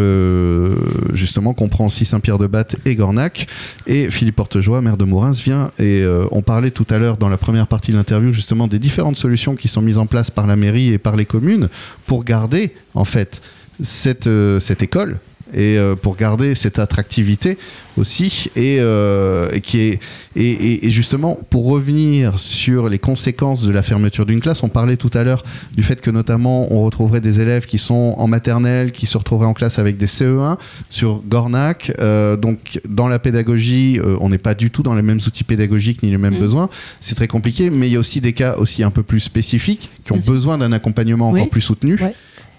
justement, 1.12 1.54
comprend 1.54 1.86
aussi 1.86 2.04
Saint-Pierre-de-Batte 2.04 2.76
et 2.84 2.96
Gornac. 2.96 3.46
Et 3.86 4.10
Philippe 4.10 4.36
Portejoie, 4.36 4.80
maire 4.82 4.96
de 4.96 5.04
Mourins, 5.04 5.30
vient 5.30 5.70
et 5.78 6.04
on 6.30 6.42
parlait 6.42 6.70
tout 6.70 6.86
à 6.90 6.98
l'heure 6.98 7.16
dans 7.16 7.28
la 7.28 7.38
première 7.38 7.66
partie 7.66 7.92
de 7.92 7.96
l'interview, 7.96 8.32
justement, 8.32 8.66
des 8.66 8.78
différentes 8.78 9.16
solutions 9.16 9.54
qui 9.54 9.68
sont 9.68 9.80
mises 9.80 9.98
en 9.98 10.06
place 10.06 10.30
par 10.30 10.46
la 10.46 10.56
mairie 10.56 10.92
et 10.92 10.98
par 10.98 11.16
les 11.16 11.24
communes 11.24 11.68
pour 12.06 12.24
garder, 12.24 12.74
en 12.94 13.04
fait, 13.04 13.40
cette, 13.80 14.28
cette 14.60 14.82
école 14.82 15.18
et 15.52 15.76
euh, 15.78 15.94
pour 15.94 16.16
garder 16.16 16.54
cette 16.54 16.78
attractivité 16.78 17.58
aussi 17.96 18.50
et, 18.56 18.78
euh, 18.80 19.48
et 19.52 19.60
qui 19.60 19.78
est 19.78 19.98
et, 20.34 20.50
et- 20.50 20.86
et 20.86 20.90
justement 20.90 21.38
pour 21.50 21.66
revenir 21.66 22.38
sur 22.40 22.88
les 22.88 22.98
conséquences 22.98 23.62
de 23.62 23.70
la 23.70 23.82
fermeture 23.82 24.26
d'une 24.26 24.40
classe 24.40 24.62
on 24.64 24.68
parlait 24.68 24.96
tout 24.96 25.10
à 25.14 25.22
l'heure 25.22 25.44
du 25.76 25.82
fait 25.84 26.00
que 26.00 26.10
notamment 26.10 26.72
on 26.72 26.82
retrouverait 26.82 27.20
des 27.20 27.40
élèves 27.40 27.66
qui 27.66 27.78
sont 27.78 28.14
en 28.18 28.26
maternelle 28.26 28.90
qui 28.90 29.06
se 29.06 29.16
retrouveraient 29.18 29.46
en 29.46 29.54
classe 29.54 29.78
avec 29.78 29.96
des 29.96 30.06
CE1 30.06 30.56
sur 30.90 31.22
Gornac. 31.28 31.92
Euh, 32.00 32.36
donc 32.36 32.80
dans 32.88 33.06
la 33.08 33.18
pédagogie 33.18 34.00
euh, 34.02 34.16
on 34.20 34.30
n'est 34.30 34.38
pas 34.38 34.54
du 34.54 34.70
tout 34.70 34.82
dans 34.82 34.94
les 34.94 35.02
mêmes 35.02 35.20
outils 35.26 35.44
pédagogiques 35.44 36.02
ni 36.02 36.10
les 36.10 36.18
mêmes 36.18 36.34
Mm. 36.36 36.40
besoins. 36.40 36.68
C'est 37.00 37.14
très 37.14 37.28
compliqué 37.28 37.70
mais 37.70 37.86
il 37.88 37.92
y 37.92 37.96
a 37.96 38.00
aussi 38.00 38.20
des 38.20 38.32
cas 38.32 38.56
aussi 38.56 38.82
un 38.82 38.90
peu 38.90 39.02
plus 39.04 39.20
spécifiques 39.20 39.90
qui 40.04 40.12
ont 40.12 40.16
Bien 40.16 40.32
besoin 40.32 40.58
d'un 40.58 40.72
accompagnement 40.72 41.28
encore 41.30 41.48
plus 41.48 41.60
soutenu. 41.60 41.94
Ouais. 42.00 42.14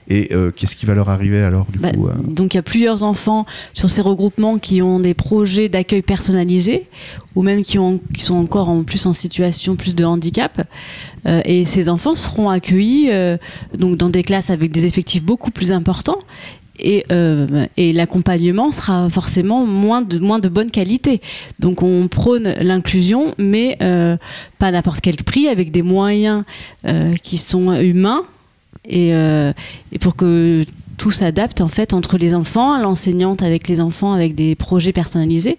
Et 0.07 0.33
euh, 0.33 0.51
qu'est-ce 0.51 0.75
qui 0.75 0.85
va 0.85 0.93
leur 0.93 1.09
arriver 1.09 1.41
alors 1.41 1.65
du 1.71 1.79
Bah, 1.79 1.91
coup 1.91 2.07
euh 2.07 2.13
Donc 2.27 2.53
il 2.53 2.57
y 2.57 2.59
a 2.59 2.63
plusieurs 2.63 3.03
enfants 3.03 3.45
sur 3.73 3.89
ces 3.89 4.01
regroupements 4.01 4.59
qui 4.59 4.81
ont 4.81 4.99
des 4.99 5.13
projets 5.13 5.69
d'accueil 5.69 6.01
personnalisés 6.01 6.87
ou 7.35 7.43
même 7.43 7.61
qui, 7.61 7.79
ont, 7.79 7.99
qui 8.13 8.23
sont 8.23 8.35
encore 8.35 8.69
en 8.69 8.83
plus 8.83 9.05
en 9.05 9.13
situation 9.13 9.75
plus 9.75 9.95
de 9.95 10.05
handicap. 10.05 10.61
Euh, 11.25 11.41
et 11.45 11.65
ces 11.65 11.89
enfants 11.89 12.15
seront 12.15 12.49
accueillis 12.49 13.09
donc 13.77 13.97
dans 13.97 14.09
des 14.09 14.23
classes 14.23 14.49
avec 14.49 14.71
des 14.71 14.85
effectifs 14.85 15.23
beaucoup 15.23 15.51
plus 15.51 15.71
importants. 15.71 16.19
Et, 16.79 17.05
euh, 17.11 17.65
et 17.77 17.93
l'accompagnement 17.93 18.71
sera 18.71 19.09
forcément 19.09 19.65
moins 19.65 20.01
de, 20.01 20.19
moins 20.19 20.39
de 20.39 20.49
bonne 20.49 20.71
qualité. 20.71 21.21
Donc 21.59 21.81
on 21.81 22.07
prône 22.07 22.53
l'inclusion, 22.59 23.33
mais 23.37 23.77
euh, 23.81 24.17
pas 24.59 24.67
à 24.67 24.71
n'importe 24.71 25.01
quel 25.01 25.15
prix, 25.15 25.47
avec 25.47 25.71
des 25.71 25.81
moyens 25.81 26.43
euh, 26.85 27.13
qui 27.21 27.37
sont 27.37 27.73
humains 27.73 28.23
et, 28.87 29.13
euh, 29.13 29.53
et 29.91 29.99
pour 29.99 30.15
que 30.15 30.65
tout 30.97 31.11
s'adapte 31.11 31.61
en 31.61 31.67
fait 31.67 31.93
entre 31.93 32.17
les 32.17 32.33
enfants, 32.33 32.77
l'enseignante 32.79 33.41
avec 33.41 33.67
les 33.67 33.79
enfants 33.79 34.13
avec 34.13 34.35
des 34.35 34.55
projets 34.55 34.93
personnalisés. 34.93 35.57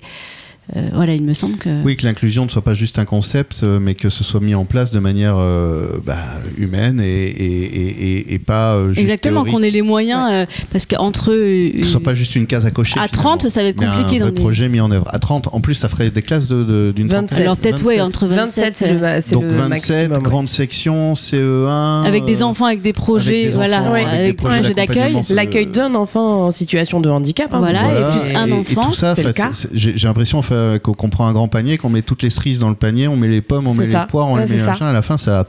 Euh, 0.74 0.88
voilà, 0.94 1.14
il 1.14 1.22
me 1.22 1.32
semble 1.32 1.58
que. 1.58 1.82
Oui, 1.84 1.96
que 1.96 2.04
l'inclusion 2.04 2.44
ne 2.44 2.50
soit 2.50 2.62
pas 2.62 2.74
juste 2.74 2.98
un 2.98 3.04
concept, 3.04 3.60
euh, 3.62 3.78
mais 3.78 3.94
que 3.94 4.08
ce 4.10 4.24
soit 4.24 4.40
mis 4.40 4.54
en 4.56 4.64
place 4.64 4.90
de 4.90 4.98
manière 4.98 5.36
euh, 5.38 5.98
bah, 6.04 6.16
humaine 6.58 7.00
et, 7.00 7.04
et, 7.06 8.16
et, 8.18 8.34
et- 8.34 8.38
pas 8.40 8.74
euh, 8.74 8.88
juste 8.88 9.00
Exactement, 9.00 9.44
qu'on 9.44 9.62
ait 9.62 9.70
les 9.70 9.82
moyens, 9.82 10.28
euh, 10.32 10.46
parce 10.72 10.86
qu'entre 10.86 11.30
eux. 11.32 11.70
Que 11.72 11.84
ce 11.84 11.90
soit 11.92 12.00
pas 12.02 12.14
juste 12.14 12.34
une 12.36 12.46
case 12.48 12.66
à 12.66 12.70
cocher. 12.72 12.98
à 12.98 13.06
finalement, 13.08 13.36
30, 13.38 13.48
ça 13.48 13.62
va 13.62 13.68
être 13.68 13.76
compliqué 13.76 14.16
un 14.16 14.18
dans 14.20 14.24
vrai 14.26 14.34
les- 14.34 14.40
projet 14.42 14.68
mis 14.68 14.80
en 14.80 14.90
œuvre. 14.90 15.06
À 15.12 15.18
30, 15.20 15.48
en 15.52 15.60
plus, 15.60 15.74
ça 15.74 15.88
ferait 15.88 16.10
des 16.10 16.22
classes 16.22 16.46
d'une 16.48 16.64
de, 16.66 16.92
d'une 16.94 17.06
27. 17.08 17.28
centaine. 17.28 17.42
Alors 17.44 17.56
peut-être, 17.56 17.84
ouais, 17.84 17.96
27. 17.98 18.00
entre 18.06 18.26
27, 18.26 18.64
27, 18.64 18.76
c'est 18.76 18.88
le, 18.88 19.40
Donc 19.40 19.42
le 19.44 19.56
27, 19.56 19.68
maximum. 19.68 20.12
ouais. 20.18 20.22
grande 20.22 20.48
section, 20.48 21.14
CE1. 21.14 22.04
Avec 22.04 22.24
des 22.24 22.42
enfants, 22.42 22.66
avec 22.66 22.82
des 22.82 22.92
projets, 22.92 23.34
avec 23.38 23.46
des 23.50 23.52
voilà, 23.54 23.82
enfants, 23.82 23.92
avec 23.94 24.06
des 24.06 24.12
avec 24.14 24.26
des 24.26 24.32
projets 24.34 24.74
d'accueil. 24.74 25.16
L'accueil 25.30 25.66
d'un 25.66 25.94
enfant 25.94 26.46
en 26.46 26.50
situation 26.50 27.00
de 27.00 27.08
handicap. 27.08 27.52
hein, 27.54 27.58
Voilà, 27.58 27.88
et 27.88 28.18
c'est- 28.20 28.26
plus 28.28 28.36
un 28.36 28.50
enfant, 28.52 28.82
Et 28.82 28.86
tout 28.86 28.94
ça, 28.94 29.14
c'est 29.14 29.22
le 29.22 29.32
cas. 29.32 29.50
j'ai 29.74 29.92
l'impression 30.06 30.38
enfin, 30.38 30.55
qu'on 30.82 30.92
qu'on 30.94 31.10
prend 31.10 31.26
un 31.26 31.32
grand 31.32 31.48
panier, 31.48 31.78
qu'on 31.78 31.90
met 31.90 32.02
toutes 32.02 32.22
les 32.22 32.30
cerises 32.30 32.58
dans 32.58 32.68
le 32.70 32.74
panier, 32.76 33.08
on 33.08 33.16
met 33.16 33.28
les 33.28 33.40
pommes, 33.42 33.66
on 33.68 33.74
met 33.74 33.84
ça. 33.84 34.02
les 34.02 34.06
poires, 34.06 34.28
on 34.28 34.34
Ouais, 34.36 34.44
les 34.46 34.56
met 34.56 34.62
machin. 34.62 34.86
À 34.86 34.92
la 34.92 35.02
fin, 35.02 35.16
ça. 35.16 35.44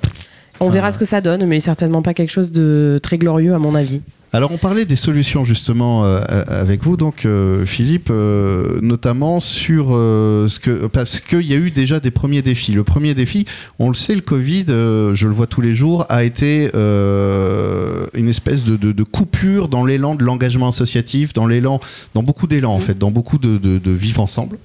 On 0.59 0.69
verra 0.71 0.91
ce 0.91 0.97
que 0.97 1.05
ça 1.05 1.21
donne, 1.21 1.45
mais 1.45 1.59
certainement 1.59 2.01
pas 2.01 2.13
quelque 2.15 2.31
chose 2.31 2.51
de 2.51 2.99
très 3.03 3.17
glorieux 3.19 3.53
à 3.53 3.59
mon 3.59 3.75
avis. 3.75 4.01
Alors 4.33 4.51
on 4.51 4.57
parlait 4.57 4.83
des 4.83 4.97
solutions 4.97 5.45
justement 5.45 6.03
euh, 6.03 6.19
avec 6.47 6.83
vous, 6.83 6.97
donc 6.97 7.25
euh, 7.25 7.65
Philippe, 7.65 8.09
euh, 8.11 8.77
notamment 8.81 9.39
sur 9.39 9.89
euh, 9.91 10.49
ce 10.49 10.59
que 10.59 10.87
parce 10.87 11.21
qu'il 11.21 11.43
y 11.47 11.53
a 11.53 11.57
eu 11.57 11.71
déjà 11.71 12.01
des 12.01 12.11
premiers 12.11 12.41
défis. 12.41 12.73
Le 12.73 12.83
premier 12.83 13.13
défi, 13.13 13.45
on 13.79 13.87
le 13.87 13.93
sait, 13.93 14.15
le 14.15 14.21
Covid, 14.21 14.65
euh, 14.69 15.13
je 15.15 15.27
le 15.29 15.33
vois 15.33 15.47
tous 15.47 15.61
les 15.61 15.73
jours, 15.75 16.05
a 16.09 16.23
été 16.25 16.71
euh, 16.75 18.07
une 18.15 18.27
espèce 18.27 18.63
de, 18.65 18.75
de- 18.75 18.91
de 18.91 19.03
coupure 19.03 19.69
dans 19.69 19.85
l'élan 19.85 20.15
de 20.15 20.23
l'engagement 20.23 20.67
associatif, 20.69 21.33
dans 21.33 21.47
l'élan, 21.47 21.79
dans 22.13 22.23
beaucoup 22.23 22.47
d'élan 22.47 22.73
en 22.73 22.79
fait, 22.79 22.97
dans 22.97 23.11
beaucoup 23.11 23.37
de 23.37 23.91
vivre 23.91 24.21
ensemble. 24.21 24.57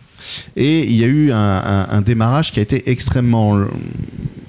Et 0.56 0.84
il 0.84 0.96
y 0.96 1.04
a 1.04 1.08
eu 1.08 1.32
un, 1.32 2.00
démarrage 2.02 2.52
qui 2.52 2.58
a 2.58 2.62
été 2.62 2.90
extrêmement, 2.90 3.66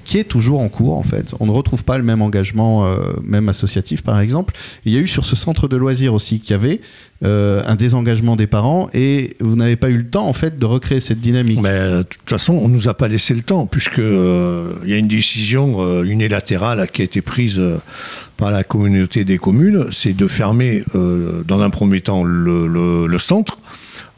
qui 0.04 0.18
est 0.18 0.24
toujours 0.24 0.60
en 0.60 0.68
cours 0.68 0.96
en 0.96 1.02
fait. 1.02 1.34
On 1.40 1.46
ne 1.46 1.52
retrouve 1.52 1.84
pas 1.84 1.98
le 1.98 2.04
même 2.04 2.22
engagement, 2.22 2.86
euh, 2.86 2.96
même 3.22 3.48
associatif 3.48 4.02
par 4.02 4.20
exemple. 4.20 4.54
Il 4.84 4.92
y 4.92 4.96
a 4.96 5.00
eu 5.00 5.08
sur 5.08 5.24
ce 5.24 5.36
centre 5.36 5.68
de 5.68 5.76
loisirs 5.76 6.14
aussi 6.14 6.40
qu'il 6.40 6.50
y 6.50 6.54
avait 6.54 6.80
euh, 7.24 7.62
un 7.66 7.76
désengagement 7.76 8.36
des 8.36 8.46
parents 8.46 8.88
et 8.92 9.36
vous 9.40 9.56
n'avez 9.56 9.76
pas 9.76 9.88
eu 9.88 9.96
le 9.96 10.08
temps 10.08 10.26
en 10.26 10.32
fait 10.32 10.58
de 10.58 10.66
recréer 10.66 11.00
cette 11.00 11.20
dynamique. 11.20 11.60
Euh, 11.64 11.98
de 11.98 12.02
toute 12.02 12.28
façon, 12.28 12.54
on 12.54 12.68
nous 12.68 12.88
a 12.88 12.94
pas 12.94 13.08
laissé 13.08 13.34
le 13.34 13.40
temps, 13.40 13.66
puisque 13.66 13.98
euh, 13.98 14.74
il 14.84 14.90
y 14.90 14.94
a 14.94 14.98
une 14.98 15.08
décision 15.08 15.76
euh, 15.78 16.02
unilatérale 16.02 16.86
qui 16.92 17.02
a 17.02 17.04
été 17.04 17.22
prise 17.22 17.58
euh, 17.58 17.78
par 18.36 18.50
la 18.50 18.64
communauté 18.64 19.24
des 19.24 19.38
communes, 19.38 19.86
c'est 19.90 20.12
de 20.12 20.26
fermer 20.26 20.82
euh, 20.94 21.42
dans 21.46 21.60
un 21.60 21.70
premier 21.70 22.00
temps 22.00 22.24
le 22.24 23.18
centre. 23.18 23.58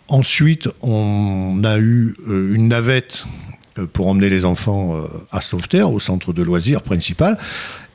Ensuite, 0.09 0.69
on 0.83 1.63
a 1.65 1.79
eu 1.79 2.15
euh, 2.29 2.55
une 2.55 2.69
navette 2.69 3.25
euh, 3.79 3.87
pour 3.93 4.07
emmener 4.07 4.31
les 4.31 4.45
enfants 4.45 4.97
euh, 4.97 5.01
à 5.33 5.41
Sauveterre, 5.41 5.91
au 5.91 5.99
centre 5.99 6.33
de 6.33 6.43
loisirs 6.45 6.83
principal. 6.83 7.39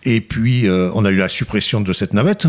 Et 0.04 0.20
puis, 0.20 0.68
on 0.68 1.06
a 1.06 1.12
eu 1.12 1.18
la 1.18 1.30
suppression 1.30 1.80
de 1.80 1.94
cette 1.94 2.16
navette. 2.16 2.48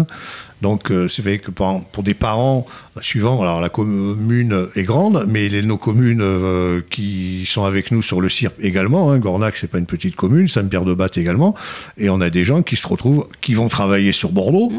Donc, 0.63 0.91
c'est 1.11 1.21
vrai 1.21 1.39
que 1.39 1.51
pour, 1.51 2.03
des 2.03 2.15
parents, 2.15 2.65
bah, 2.97 3.03
suivant, 3.05 3.43
alors 3.43 3.61
la 3.61 3.69
commune 3.69 4.69
est 4.75 4.85
grande, 4.85 5.27
mais 5.29 5.51
les, 5.51 5.61
nos 5.61 5.77
communes 5.77 6.25
qui 6.89 7.45
sont 7.45 7.65
avec 7.65 7.91
nous 7.91 8.01
sur 8.01 8.23
le 8.23 8.31
CIRP 8.31 8.55
également, 8.61 9.11
hein, 9.11 9.19
Gornac, 9.19 9.55
c'est 9.57 9.69
pas 9.69 9.77
une 9.77 9.85
petite 9.85 10.17
commune, 10.17 10.49
Saint-Pierre-de-Batte 10.49 11.19
également, 11.19 11.55
et 11.99 12.09
on 12.09 12.23
a 12.23 12.31
des 12.31 12.47
gens 12.47 12.63
qui 12.63 12.77
se 12.77 12.89
retrouvent, 12.89 13.29
qui 13.43 13.53
vont 13.53 13.69
travailler 13.69 14.13
sur 14.13 14.33
Bordeaux, 14.33 14.73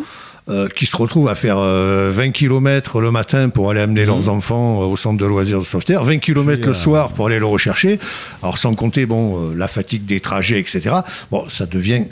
euh, 0.50 0.68
qui 0.68 0.86
se 0.86 0.96
retrouvent 0.96 1.30
à 1.30 1.36
faire 1.36 1.58
euh, 1.58 2.12
20 2.14 2.32
km 2.32 3.00
le 3.02 3.12
matin 3.12 3.50
pour 3.50 3.70
aller 3.70 3.82
amener 3.82 4.06
leurs 4.06 4.30
enfants 4.30 4.82
euh, 4.82 4.86
au 4.86 4.98
centre 4.98 5.18
de 5.18 5.26
loisirs 5.26 5.60
de 5.60 5.66
Sauveterre, 5.66 6.04
20 6.04 6.18
km 6.20 6.66
le 6.66 6.72
euh, 6.72 6.74
soir 6.74 7.10
pour 7.14 7.28
aller 7.28 7.40
le 7.40 7.46
rechercher. 7.46 8.00
Alors 8.42 8.58
sans 8.58 8.74
compter 8.76 9.06
bon 9.06 9.52
euh, 9.52 9.56
la 9.56 9.68
fatigue 9.68 10.06
des 10.06 10.20
trajets, 10.20 10.60
etc. 10.60 10.92
Bon, 11.32 11.48
ça 11.48 11.66
devient 11.66 12.06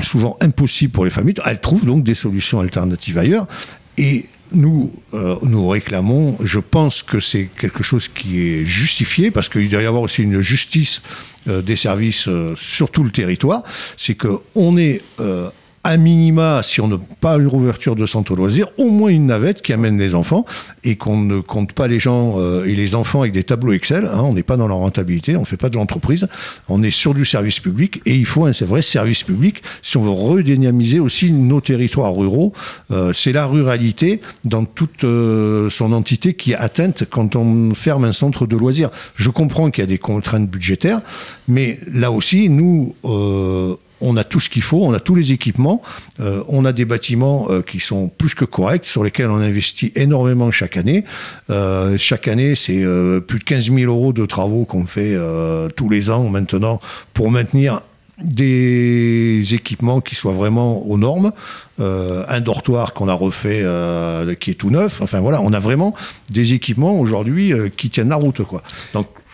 souvent 0.00 0.36
impossible 0.40 0.92
pour 0.92 1.04
les 1.04 1.10
familles. 1.10 1.34
Elles 1.44 1.60
trouvent 1.60 1.84
donc 1.84 2.04
des 2.04 2.14
solutions 2.14 2.60
alternatives 2.60 3.18
ailleurs. 3.18 3.46
Et 3.96 4.26
nous, 4.52 4.92
euh, 5.14 5.36
nous 5.42 5.68
réclamons, 5.68 6.36
je 6.40 6.60
pense 6.60 7.02
que 7.02 7.20
c'est 7.20 7.50
quelque 7.58 7.82
chose 7.82 8.08
qui 8.08 8.40
est 8.40 8.64
justifié, 8.64 9.30
parce 9.30 9.48
qu'il 9.48 9.68
doit 9.68 9.82
y 9.82 9.86
avoir 9.86 10.02
aussi 10.02 10.22
une 10.22 10.40
justice 10.40 11.02
euh, 11.48 11.62
des 11.62 11.76
services 11.76 12.28
euh, 12.28 12.54
sur 12.56 12.90
tout 12.90 13.04
le 13.04 13.10
territoire. 13.10 13.62
C'est 13.96 14.14
qu'on 14.14 14.76
est 14.76 15.02
euh, 15.20 15.50
à 15.88 15.96
minima, 15.96 16.60
si 16.62 16.82
on 16.82 16.88
n'a 16.88 16.98
pas 17.20 17.36
une 17.38 17.46
ouverture 17.46 17.96
de 17.96 18.04
centre 18.04 18.36
loisirs, 18.36 18.68
au 18.76 18.90
moins 18.90 19.08
une 19.08 19.24
navette 19.24 19.62
qui 19.62 19.72
amène 19.72 19.96
les 19.96 20.14
enfants 20.14 20.44
et 20.84 20.96
qu'on 20.96 21.16
ne 21.16 21.40
compte 21.40 21.72
pas 21.72 21.86
les 21.86 21.98
gens 21.98 22.34
euh, 22.36 22.66
et 22.66 22.74
les 22.74 22.94
enfants 22.94 23.22
avec 23.22 23.32
des 23.32 23.42
tableaux 23.42 23.72
Excel. 23.72 24.04
hein. 24.04 24.20
on 24.22 24.34
n'est 24.34 24.42
pas 24.42 24.58
dans 24.58 24.68
la 24.68 24.74
rentabilité, 24.74 25.34
on 25.34 25.40
ne 25.40 25.46
fait 25.46 25.56
pas 25.56 25.70
de 25.70 25.76
l'entreprise. 25.76 26.28
On 26.68 26.82
est 26.82 26.90
sur 26.90 27.14
du 27.14 27.24
service 27.24 27.58
public 27.60 28.02
et 28.04 28.14
il 28.14 28.26
faut 28.26 28.44
un 28.44 28.50
vrai 28.50 28.82
service 28.82 29.22
public 29.22 29.62
si 29.80 29.96
on 29.96 30.02
veut 30.02 30.10
redynamiser 30.10 31.00
aussi 31.00 31.32
nos 31.32 31.62
territoires 31.62 32.14
ruraux. 32.14 32.52
Euh, 32.90 33.14
c'est 33.14 33.32
la 33.32 33.46
ruralité 33.46 34.20
dans 34.44 34.66
toute 34.66 35.04
euh, 35.04 35.70
son 35.70 35.92
entité 35.92 36.34
qui 36.34 36.52
est 36.52 36.56
atteinte 36.56 37.04
quand 37.08 37.34
on 37.34 37.72
ferme 37.72 38.04
un 38.04 38.12
centre 38.12 38.46
de 38.46 38.58
loisirs. 38.58 38.90
Je 39.14 39.30
comprends 39.30 39.70
qu'il 39.70 39.80
y 39.80 39.84
a 39.84 39.86
des 39.86 39.96
contraintes 39.96 40.50
budgétaires, 40.50 41.00
mais 41.46 41.78
là 41.90 42.12
aussi, 42.12 42.50
nous, 42.50 42.94
on 44.00 44.16
a 44.16 44.24
tout 44.24 44.40
ce 44.40 44.48
qu'il 44.48 44.62
faut, 44.62 44.82
on 44.82 44.92
a 44.92 45.00
tous 45.00 45.14
les 45.14 45.32
équipements, 45.32 45.82
euh, 46.20 46.42
on 46.48 46.64
a 46.64 46.72
des 46.72 46.84
bâtiments 46.84 47.46
euh, 47.50 47.62
qui 47.62 47.80
sont 47.80 48.08
plus 48.08 48.34
que 48.34 48.44
corrects, 48.44 48.84
sur 48.84 49.04
lesquels 49.04 49.30
on 49.30 49.36
investit 49.36 49.92
énormément 49.94 50.50
chaque 50.50 50.76
année. 50.76 51.04
Euh, 51.50 51.96
chaque 51.98 52.28
année, 52.28 52.54
c'est 52.54 52.84
plus 53.26 53.38
de 53.38 53.44
15 53.44 53.72
000 53.72 53.92
euros 53.92 54.12
de 54.12 54.26
travaux 54.26 54.64
qu'on 54.64 54.86
fait 54.86 55.16
tous 55.76 55.88
les 55.88 56.10
ans 56.10 56.28
maintenant 56.28 56.80
pour 57.14 57.30
maintenir 57.30 57.80
des 58.18 59.54
équipements 59.54 60.00
qui 60.00 60.14
soient 60.14 60.32
vraiment 60.32 60.82
aux 60.86 60.98
normes, 60.98 61.32
un 61.78 62.40
dortoir 62.40 62.92
qu'on 62.92 63.08
a 63.08 63.14
refait 63.14 63.64
qui 64.40 64.50
est 64.50 64.54
tout 64.54 64.70
neuf. 64.70 65.00
Enfin 65.00 65.20
voilà, 65.20 65.40
on 65.40 65.52
a 65.52 65.58
vraiment 65.58 65.94
des 66.30 66.52
équipements 66.52 66.98
aujourd'hui 66.98 67.52
qui 67.76 67.90
tiennent 67.90 68.08
la 68.08 68.16
route 68.16 68.42
quoi. 68.42 68.62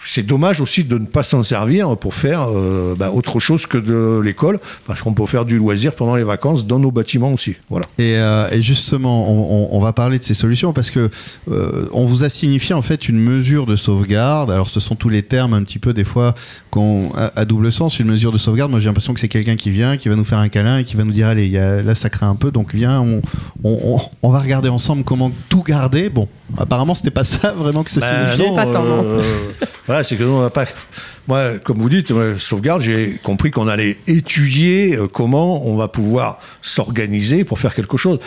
C'est 0.05 0.25
dommage 0.25 0.61
aussi 0.61 0.85
de 0.85 0.99
ne 0.99 1.07
pas 1.07 1.23
s'en 1.23 1.43
servir 1.43 1.97
pour 1.97 2.15
faire 2.15 2.47
euh, 2.49 2.95
bah, 2.97 3.11
autre 3.11 3.41
chose 3.41 3.67
que 3.67 3.79
de 3.79 4.21
l'école, 4.23 4.59
parce 4.87 5.01
qu'on 5.03 5.15
peut 5.15 5.27
faire 5.27 5.45
du 5.45 5.59
loisir 5.59 5.95
pendant 5.95 6.17
les 6.17 6.25
vacances 6.25 6.67
dans 6.67 6.79
nos 6.79 6.91
bâtiments 6.91 7.33
aussi. 7.33 7.57
Voilà. 7.71 7.87
Et, 7.99 8.17
euh, 8.17 8.61
justement, 8.61 9.31
on, 9.31 9.81
va 9.81 9.93
parler 9.93 10.19
de 10.19 10.25
ces 10.25 10.35
solutions 10.35 10.73
parce 10.73 10.91
que 10.91 11.11
euh, 11.51 11.87
on 11.93 12.05
vous 12.05 12.25
a 12.25 12.29
signifié 12.29 12.75
en 12.75 12.83
fait 12.83 13.09
une 13.09 13.19
mesure 13.19 13.67
de 13.67 13.77
sauvegarde. 13.77 14.51
Alors, 14.51 14.69
ce 14.69 14.81
sont 14.81 14.95
tous 14.95 15.09
les 15.09 15.23
termes 15.23 15.53
un 15.53 15.63
petit 15.63 15.79
peu 15.79 15.93
des 15.93 16.05
fois 16.05 16.35
à, 17.37 17.45
double 17.45 17.71
sens. 17.73 17.99
Une 17.99 18.09
mesure 18.09 18.33
de 18.33 18.39
sauvegarde. 18.39 18.71
Moi, 18.71 18.81
j'ai 18.81 18.87
l'impression 18.87 19.15
que 19.15 19.21
c'est 19.21 19.29
quelqu'un 19.29 19.57
qui 19.57 19.71
vient, 19.71 19.97
qui 19.97 20.09
va 20.09 20.17
nous 20.17 20.25
faire 20.25 20.39
un 20.39 20.49
câlin 20.49 20.79
et 20.79 20.85
qui 20.85 20.97
va 20.97 21.05
nous 21.05 21.13
dire 21.13 21.29
allez, 21.29 21.51
là, 21.51 21.95
ça 21.95 22.11
craint 22.11 22.31
un 22.31 22.35
peu, 22.35 22.51
donc 22.51 22.75
viens, 22.75 23.01
on- 23.01 23.23
on 24.23 24.31
va 24.31 24.41
regarder 24.41 24.69
ensemble 24.69 25.05
comment 25.05 25.31
tout 25.49 25.63
garder. 25.63 26.09
Bon, 26.09 26.29
apparemment, 26.59 26.95
c'était 26.95 27.11
pas 27.11 27.25
ça 27.25 27.53
vraiment 27.53 27.83
que 27.85 27.91
ça 27.91 28.01
Ben 28.01 28.33
signifiait. 28.33 28.49
non, 28.51 28.57
Pas 28.57 28.67
tant, 28.67 28.83
non. 28.85 29.05
euh, 29.05 29.23
voilà, 29.87 30.03
c'est 30.03 30.17
que 30.17 30.23
nous, 30.25 30.31
on 30.33 30.43
n'a 30.43 30.51
pas. 30.51 30.65
Moi, 31.29 31.59
comme 31.59 31.79
vous 31.79 31.89
dites, 31.89 32.11
moi, 32.11 32.39
sauvegarde, 32.39 32.83
j'ai 32.83 33.19
compris 33.23 33.51
qu'on 33.51 33.69
allait 33.69 33.99
étudier 34.07 34.97
euh, 34.97 35.07
comment 35.07 35.67
on 35.67 35.77
va 35.77 35.89
pouvoir 35.89 36.39
s'organiser 36.63 37.45
pour 37.45 37.59
faire 37.59 37.75
quelque 37.75 37.97
chose. 37.97 38.19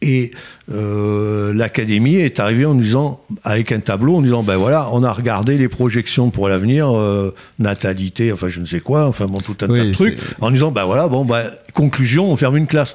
Et 0.00 0.30
euh, 0.72 1.52
l'académie 1.52 2.14
est 2.16 2.38
arrivée 2.38 2.64
en 2.64 2.74
nous 2.74 2.82
disant, 2.82 3.20
avec 3.42 3.72
un 3.72 3.80
tableau, 3.80 4.16
en 4.16 4.22
disant, 4.22 4.44
ben 4.44 4.56
voilà, 4.56 4.88
on 4.92 5.02
a 5.02 5.12
regardé 5.12 5.58
les 5.58 5.68
projections 5.68 6.30
pour 6.30 6.48
l'avenir, 6.48 6.96
euh, 6.96 7.34
natalité, 7.58 8.32
enfin 8.32 8.46
je 8.48 8.60
ne 8.60 8.66
sais 8.66 8.78
quoi, 8.78 9.06
enfin 9.06 9.26
bon, 9.26 9.40
tout 9.40 9.56
un 9.62 9.66
Oui, 9.68 9.78
tas 9.80 9.84
de 9.86 9.92
trucs, 9.92 10.18
en 10.40 10.52
disant, 10.52 10.70
ben 10.70 10.84
voilà, 10.84 11.08
bon, 11.08 11.24
ben, 11.24 11.42
conclusion, 11.74 12.30
on 12.30 12.36
ferme 12.36 12.56
une 12.56 12.68
classe. 12.68 12.94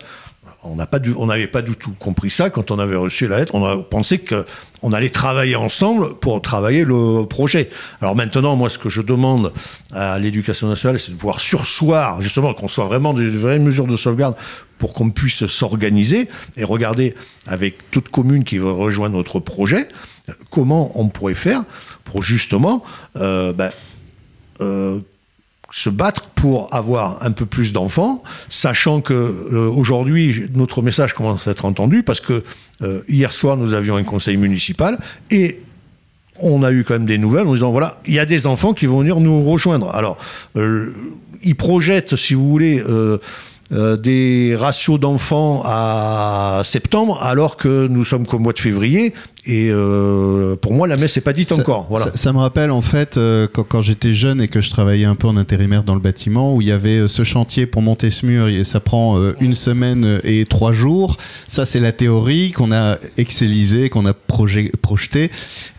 On 0.66 0.76
n'avait 1.26 1.48
pas 1.48 1.62
du 1.62 1.76
tout 1.76 1.94
compris 2.00 2.30
ça 2.30 2.50
quand 2.50 2.72
on 2.72 2.80
avait 2.80 2.96
reçu 2.96 3.28
la 3.28 3.40
lettre. 3.40 3.54
On 3.56 3.66
a 3.66 3.78
pensé 3.78 4.20
que 4.20 4.46
on 4.82 4.94
allait 4.94 5.10
travailler 5.10 5.56
ensemble 5.56 6.20
pour 6.20 6.42
travailler 6.42 6.84
le 6.84 7.26
projet. 7.26 7.70
Alors 8.02 8.16
maintenant, 8.16 8.56
moi, 8.56 8.70
ce 8.70 8.78
que 8.78 8.90
je 8.90 9.02
demande 9.02 9.54
à 9.92 10.20
l'éducation 10.20 10.68
nationale, 10.68 11.00
c'est 11.00 11.12
de 11.12 11.18
pouvoir 11.18 11.40
sursoir, 11.40 12.22
justement, 12.22 12.54
qu'on 12.54 12.68
soit 12.68 12.86
vraiment 12.86 13.14
des 13.14 13.28
vraies 13.30 13.60
mesures 13.60 13.88
de 13.88 13.98
sauvegarde 13.98 14.36
pour 14.78 14.94
qu'on 14.94 15.10
puisse 15.10 15.46
s'organiser 15.46 16.28
et 16.58 16.64
regarder 16.64 17.16
avec 17.48 17.90
toute 17.92 18.10
commune 18.10 18.44
qui 18.44 18.58
veut 18.58 18.72
rejoindre 18.72 19.16
notre 19.16 19.40
projet, 19.40 19.88
comment 20.50 20.92
on 21.00 21.08
pourrait 21.08 21.36
faire 21.36 21.64
pour 22.04 22.22
justement 22.22 22.84
euh, 23.16 23.54
ben, 23.54 23.70
euh, 24.62 25.00
se 25.74 25.90
battre 25.90 26.30
pour 26.36 26.72
avoir 26.72 27.26
un 27.26 27.32
peu 27.32 27.48
plus 27.48 27.74
d'enfants, 27.74 28.22
sachant 28.48 29.02
que 29.02 29.14
euh, 29.14 29.68
aujourd'hui 29.72 30.44
notre 30.54 30.84
message 30.84 31.14
commence 31.14 31.48
à 31.48 31.52
être 31.52 31.66
entendu 31.66 32.04
parce 32.04 32.20
que 32.20 32.44
euh, 32.84 33.02
hier 33.10 33.34
soir 33.34 33.58
nous 33.58 33.74
avions 33.74 33.96
un 33.96 34.04
conseil 34.04 34.38
municipal 34.38 35.00
et 35.32 35.62
on 36.40 36.62
a 36.62 36.72
eu 36.72 36.84
quand 36.84 36.94
même 36.94 37.08
des 37.08 37.18
nouvelles 37.18 37.48
en 37.48 37.54
disant 37.56 37.72
voilà 37.72 38.00
il 38.06 38.14
y 38.14 38.20
a 38.20 38.26
des 38.26 38.46
enfants 38.46 38.76
qui 38.76 38.86
vont 38.86 39.00
venir 39.00 39.20
nous 39.20 39.44
rejoindre. 39.44 39.90
Alors 39.96 40.20
euh, 40.58 40.94
ils 41.42 41.56
projettent 41.56 42.16
si 42.16 42.36
vous 42.36 42.48
voulez 42.48 42.80
euh, 43.74 43.98
des 43.98 44.56
ratios 44.58 45.00
d'enfants 45.00 45.62
à 45.66 46.62
septembre 46.64 47.20
alors 47.22 47.58
que 47.58 47.88
nous 47.88 48.04
sommes 48.06 48.26
qu'au 48.28 48.40
mois 48.40 48.54
de 48.54 48.60
février 48.60 49.14
et 49.46 49.70
euh, 49.72 50.56
pour 50.56 50.72
moi 50.74 50.88
la 50.88 50.96
messe 50.96 51.18
n'est 51.18 51.22
pas 51.22 51.34
dite 51.34 51.50
Ça- 51.50 51.56
encore. 51.56 51.88
Voilà. 51.90 52.06
Ça, 52.06 52.12
ça 52.16 52.34
me 52.34 52.38
rappelle 52.38 52.72
en 52.72 52.82
fait 52.82 53.18
euh, 53.18 53.48
quand, 53.52 53.64
quand 53.64 53.82
j'étais 53.82 54.14
jeune 54.14 54.40
et 54.42 54.48
que 54.48 54.62
je 54.62 54.70
travaillais 54.70 55.04
un 55.06 55.16
peu 55.16 55.28
en 55.28 55.36
intérimaire 55.36 55.84
dans 55.84 55.96
le 55.96 56.00
bâtiment 56.00 56.56
où 56.56 56.62
il 56.62 56.68
y 56.68 56.72
avait 56.72 57.08
ce 57.08 57.24
chantier 57.24 57.66
pour 57.66 57.82
monter 57.82 58.10
ce 58.12 58.26
mur 58.26 58.48
et 58.48 58.64
ça 58.64 58.80
prend 58.80 59.18
une 59.42 59.54
semaine 59.54 60.20
et 60.24 60.46
trois 60.46 60.72
jours. 60.72 61.18
Ça 61.48 61.66
c'est 61.66 61.80
la 61.82 61.92
théorie 61.92 62.52
qu'on 62.54 62.72
a 62.72 62.98
excellisé, 63.18 63.90
qu'on 63.90 64.06
a 64.06 64.14
projet- 64.14 64.72
projeté. 64.82 65.30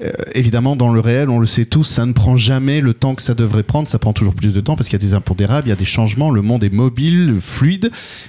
Euh, 0.02 0.10
évidemment 0.34 0.76
dans 0.76 0.92
le 0.92 1.00
réel, 1.00 1.30
on 1.30 1.38
le 1.38 1.46
sait 1.46 1.64
tous, 1.64 1.84
ça 1.84 2.04
ne 2.06 2.12
prend 2.12 2.36
jamais 2.36 2.80
le 2.80 2.92
temps 2.92 3.14
que 3.14 3.22
ça 3.22 3.34
devrait 3.34 3.62
prendre. 3.62 3.88
Ça 3.88 3.98
prend 3.98 4.12
toujours 4.12 4.34
plus 4.34 4.52
de 4.52 4.60
temps 4.60 4.76
parce 4.76 4.88
qu'il 4.88 5.00
y 5.00 5.02
a 5.04 5.06
des 5.08 5.14
impondérables, 5.14 5.68
il 5.68 5.70
y 5.70 5.72
a 5.72 5.76
des 5.76 5.84
changements, 5.84 6.30
le 6.30 6.42
monde 6.42 6.64
est 6.64 6.72
mobile, 6.72 7.36
fluide 7.40 7.83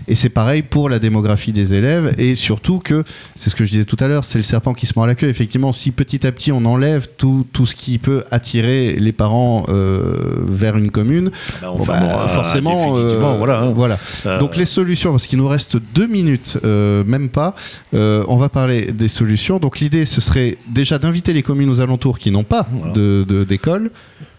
et 0.08 0.16
c'est 0.16 0.30
pareil 0.30 0.62
pour 0.62 0.90
la 0.90 1.00
démographie 1.00 1.52
des 1.54 1.74
élèves 1.74 2.14
et 2.18 2.36
surtout 2.36 2.80
que 2.80 3.04
c'est 3.36 3.50
ce 3.50 3.56
que 3.56 3.66
je 3.66 3.72
disais 3.72 3.86
tout 3.86 3.98
à 4.00 4.08
l'heure, 4.08 4.24
c'est 4.26 4.38
le 4.38 4.44
serpent 4.44 4.74
qui 4.74 4.86
se 4.86 4.94
mord 4.96 5.08
la 5.08 5.16
queue. 5.16 5.30
Effectivement, 5.30 5.72
si 5.74 5.92
petit 5.92 6.26
à 6.28 6.32
petit 6.32 6.52
on 6.52 6.66
enlève 6.66 7.08
tout, 7.18 7.46
tout 7.54 7.66
ce 7.66 7.76
qui 7.76 7.98
peut 7.98 8.24
attirer 8.32 8.94
les 9.00 9.12
parents 9.12 9.66
euh, 9.70 10.16
vers 10.48 10.78
une 10.78 10.92
commune, 10.92 11.32
Ben, 11.62 11.70
on 11.70 11.78
bon, 11.78 11.86
bah, 11.86 11.98
fermera 12.00 12.28
forcément, 12.30 12.98
euh, 12.98 13.36
voilà. 13.38 13.62
hein. 13.62 13.74
voilà. 13.76 13.98
Euh, 14.26 14.40
Donc 14.40 14.56
les 14.58 14.66
solutions, 14.66 15.12
parce 15.12 15.28
qu'il 15.28 15.38
nous 15.40 15.48
reste 15.48 15.78
deux 15.94 16.08
minutes, 16.08 16.58
euh, 16.64 17.04
même 17.06 17.30
pas, 17.30 17.56
on 17.94 18.38
va 18.38 18.50
parler 18.50 18.92
des 18.92 19.08
solutions. 19.08 19.60
Donc 19.60 19.80
l'idée, 19.80 20.06
ce 20.06 20.22
serait 20.22 20.58
déjà 20.68 20.98
d'inviter 20.98 21.34
les 21.34 21.44
communes 21.44 21.70
aux 21.70 21.82
alentours 21.82 22.20
qui 22.20 22.32
n'ont 22.32 22.44
pas 22.44 22.68
Voilà. 22.72 22.94
de- 22.94 23.26
de- 23.28 23.44
d'école. 23.44 23.92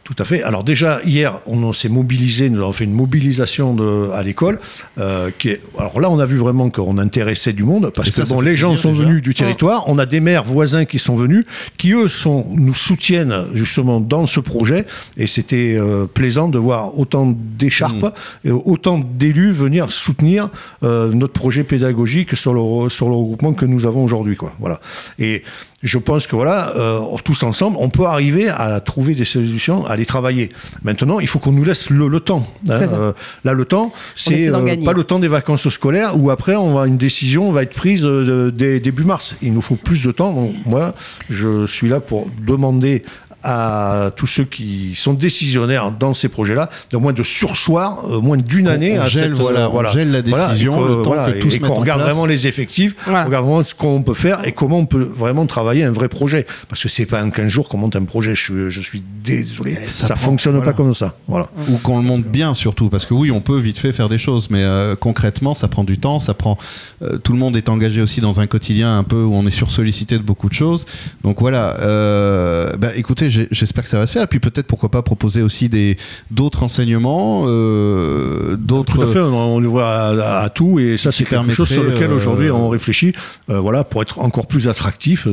Tout 0.07 0.15
à 0.21 0.25
fait. 0.25 0.41
Alors 0.45 0.63
déjà, 0.63 1.01
hier, 1.05 1.41
on 1.47 1.73
s'est 1.73 1.89
mobilisé, 1.89 2.49
nous 2.49 2.63
avons 2.63 2.71
fait 2.71 2.85
une 2.85 2.93
mobilisation 2.93 3.75
de, 3.75 4.09
à 4.15 4.23
l'école. 4.23 4.61
euh, 4.99 5.31
qui 5.37 5.49
est, 5.49 5.61
alors 5.77 6.01
là, 6.01 6.09
on 6.09 6.21
a 6.21 6.27
vu 6.27 6.37
vraiment 6.37 6.71
qu'on 6.71 6.99
intéressait 6.99 7.53
du 7.53 7.65
monde, 7.65 7.91
parce 7.93 8.11
que 8.11 8.23
bon, 8.29 8.41
les 8.41 8.55
gens 8.55 8.77
sont 8.77 8.93
déjà. 8.93 9.03
venus 9.03 9.21
du 9.21 9.35
territoire. 9.35 9.83
On 9.89 9.99
a 9.99 10.07
des 10.07 10.21
maires 10.21 10.45
voisins 10.45 10.85
qui 10.85 11.01
sont 11.01 11.17
venus, 11.17 11.45
qui 11.77 11.93
eux 11.93 12.07
sont, 12.07 12.47
nous 12.55 12.73
soutiennent 12.73 13.47
justement 13.53 14.01
dans 14.01 14.27
ce 14.27 14.39
projet. 14.39 14.87
Et 15.17 15.27
c'était 15.27 15.75
euh, 15.77 16.07
plaisant 16.07 16.49
de 16.49 16.59
voir 16.59 16.97
autant 16.97 17.35
d'écharpes 17.37 17.97
Mm. 17.97 18.49
et 18.49 18.51
autant 18.53 18.99
d'élus 18.99 19.51
venir 19.53 19.91
soutenir 19.91 20.51
euh, 20.85 21.11
notre 21.13 21.33
projet 21.33 21.65
pédagogique 21.65 22.37
sur 22.37 22.55
le, 22.55 22.89
sur 22.89 23.09
le 23.09 23.15
regroupement 23.17 23.55
que 23.55 23.65
nous 23.67 23.87
avons 23.87 24.05
aujourd'hui. 24.05 24.37
Quoi. 24.37 24.53
Voilà. 24.61 24.81
Et 25.19 25.43
je 25.83 25.99
pense 25.99 26.27
que 26.27 26.37
voilà, 26.37 26.73
euh, 26.77 27.01
tous 27.25 27.43
ensemble, 27.43 27.77
on 27.81 27.89
peut 27.91 28.07
arriver 28.07 28.49
à 28.49 28.81
trouver 28.81 29.15
des 29.15 29.25
solutions, 29.25 29.87
à 29.87 29.96
les 29.97 30.07
travailler. 30.07 30.51
Maintenant, 30.83 31.21
il 31.21 31.29
faut 31.29 31.39
qu'on 31.39 31.53
nous 31.53 31.65
laisse 31.65 31.91
le, 31.91 32.09
le 32.09 32.21
temps. 32.21 32.47
hein. 32.69 32.75
Euh, 32.93 33.13
là, 33.45 33.53
le 33.53 33.65
temps, 33.65 33.93
c'est 34.15 34.49
euh, 34.51 34.77
pas 34.85 34.93
le 34.93 35.05
temps 35.05 35.19
des 35.19 35.29
vacances 35.29 35.69
scolaires 35.69 36.19
où 36.19 36.31
après, 36.31 36.55
on 36.55 36.75
va 36.75 36.87
une 36.87 36.97
décision 36.99 37.53
va 37.53 37.63
être 37.63 37.75
prise 37.75 38.05
euh, 38.05 38.51
dès 38.51 38.81
début 38.81 39.05
mars. 39.05 39.37
Il 39.43 39.53
nous 39.53 39.61
faut 39.61 39.77
plus 39.77 40.03
de 40.03 40.13
temps. 40.13 40.33
Donc, 40.33 40.53
moi, 40.67 40.95
je 41.31 41.67
suis 41.67 41.89
là 41.89 42.01
pour 42.01 42.29
demander 42.47 43.05
à 43.49 44.11
tous 44.17 44.27
ceux 44.27 44.45
qui 44.45 44.95
sont 44.97 45.15
décisionnaires 45.15 45.93
dans 45.93 46.15
ces 46.15 46.29
projets-là, 46.29 46.69
de 46.91 46.97
moins 46.97 47.13
de 47.13 47.23
sursoir, 47.23 48.05
euh, 48.11 48.21
moins 48.21 48.37
d'une 48.37 48.67
année 48.67 48.99
on 48.99 49.03
à 49.03 49.09
gèle, 49.09 49.31
cette, 49.31 49.39
voilà, 49.41 49.67
euh, 49.67 49.69
on 49.73 49.91
gèle 49.93 50.11
la 50.11 50.23
Voilà, 50.23 50.49
décision, 50.49 50.75
et 50.75 50.79
que, 50.83 50.83
le 50.89 50.95
temps 50.97 51.03
voilà, 51.05 51.31
que 51.33 51.39
tout 51.39 51.49
et 51.55 51.59
qu'on 51.61 51.75
regarde 51.75 52.01
place. 52.01 52.11
vraiment 52.13 52.27
les 52.27 52.49
effectifs, 52.49 52.97
Voilà. 53.05 53.23
on 53.23 53.27
regarde 53.27 53.45
vraiment 53.45 53.63
ce 53.63 53.75
qu'on 53.75 54.03
peut 54.03 54.15
faire 54.15 54.45
et 54.47 54.51
comment 54.53 54.79
on 54.79 54.87
peut 54.87 55.03
vraiment 55.05 55.47
travailler 55.47 55.85
un 55.85 55.93
vrai 55.93 56.09
projet. 56.09 56.45
Parce 56.69 56.83
que 56.83 56.89
c'est 56.89 57.07
pas 57.07 57.23
en 57.23 57.31
15 57.31 57.49
jours 57.49 57.69
qu'on 57.69 57.79
monte 57.79 57.95
un 57.95 58.05
projet. 58.05 58.35
Je, 58.35 58.43
suis- 58.43 58.71
je 58.71 58.81
suis 58.81 59.03
désolé, 59.23 59.75
ça 59.75 60.09
ça, 60.09 60.15
prend- 60.15 60.25
fonctionne 60.31 60.57
voilà. 60.57 60.73
pas 60.73 60.77
comme 60.77 60.93
ça. 60.95 61.15
Voilà. 61.29 61.49
Ou 61.69 61.77
qu'on 61.79 61.99
le 61.99 62.05
monte 62.05 62.25
bien 62.25 62.53
surtout, 62.55 62.89
parce 62.89 63.07
que 63.07 63.15
oui, 63.15 63.31
on 63.31 63.41
peut 63.41 63.59
vite 63.59 63.79
fait 63.79 63.93
faire 63.93 64.09
des 64.09 64.19
choses, 64.19 64.49
mais 64.51 64.63
euh, 64.65 64.97
concrètement, 64.97 65.55
ça 65.55 65.69
prend 65.69 65.85
du 65.85 65.99
temps, 65.99 66.19
ça 66.19 66.35
prend. 66.35 66.59
euh, 67.03 67.19
tout 67.19 67.33
le 67.33 67.39
monde 67.39 67.57
est 67.57 67.69
engagé 67.69 68.01
aussi 68.03 68.21
dans 68.21 68.41
un 68.41 68.47
quotidien 68.49 68.99
un 68.99 69.05
peu 69.05 69.23
où 69.23 69.35
on 69.35 69.47
est 69.47 69.51
sursollicité 69.51 70.19
de 70.19 70.23
beaucoup 70.23 70.49
de 70.49 70.55
choses. 70.55 70.85
Donc 71.23 71.41
voilà. 71.41 71.77
euh, 71.81 72.71
bah, 72.79 72.89
écoutez, 72.97 73.31
j'ai- 73.31 73.36
j'espère 73.51 73.85
que 73.85 73.91
ça 73.91 73.99
va 73.99 74.07
se 74.07 74.13
faire. 74.13 74.23
Et 74.23 74.27
puis 74.27 74.41
peut-être 74.41 74.67
pourquoi 74.67 74.91
pas 74.91 75.03
proposer 75.03 75.43
aussi 75.43 75.69
des 75.69 75.97
d'autres 76.31 76.63
enseignements, 76.63 77.45
euh, 77.47 78.57
d'autres. 78.57 78.95
Tout 78.97 79.03
à 79.03 79.07
fait, 79.07 79.21
on, 79.21 79.61
y 79.61 79.67
voit 79.67 79.89
à, 79.89 80.39
à 80.41 80.49
tout 80.49 80.79
et 80.79 80.97
ça 80.97 81.13
c'est 81.13 81.25
quelque 81.25 81.53
chose 81.53 81.69
sur 81.69 81.83
lequel 81.83 82.11
euh, 82.11 82.17
aujourd'hui 82.17 82.51
on 82.51 82.69
réfléchit, 82.69 83.13
euh, 83.51 83.61
voilà, 83.61 83.85
pour 83.85 84.03
être 84.03 84.19
encore 84.21 84.47
plus 84.47 84.69
attractif, 84.69 85.29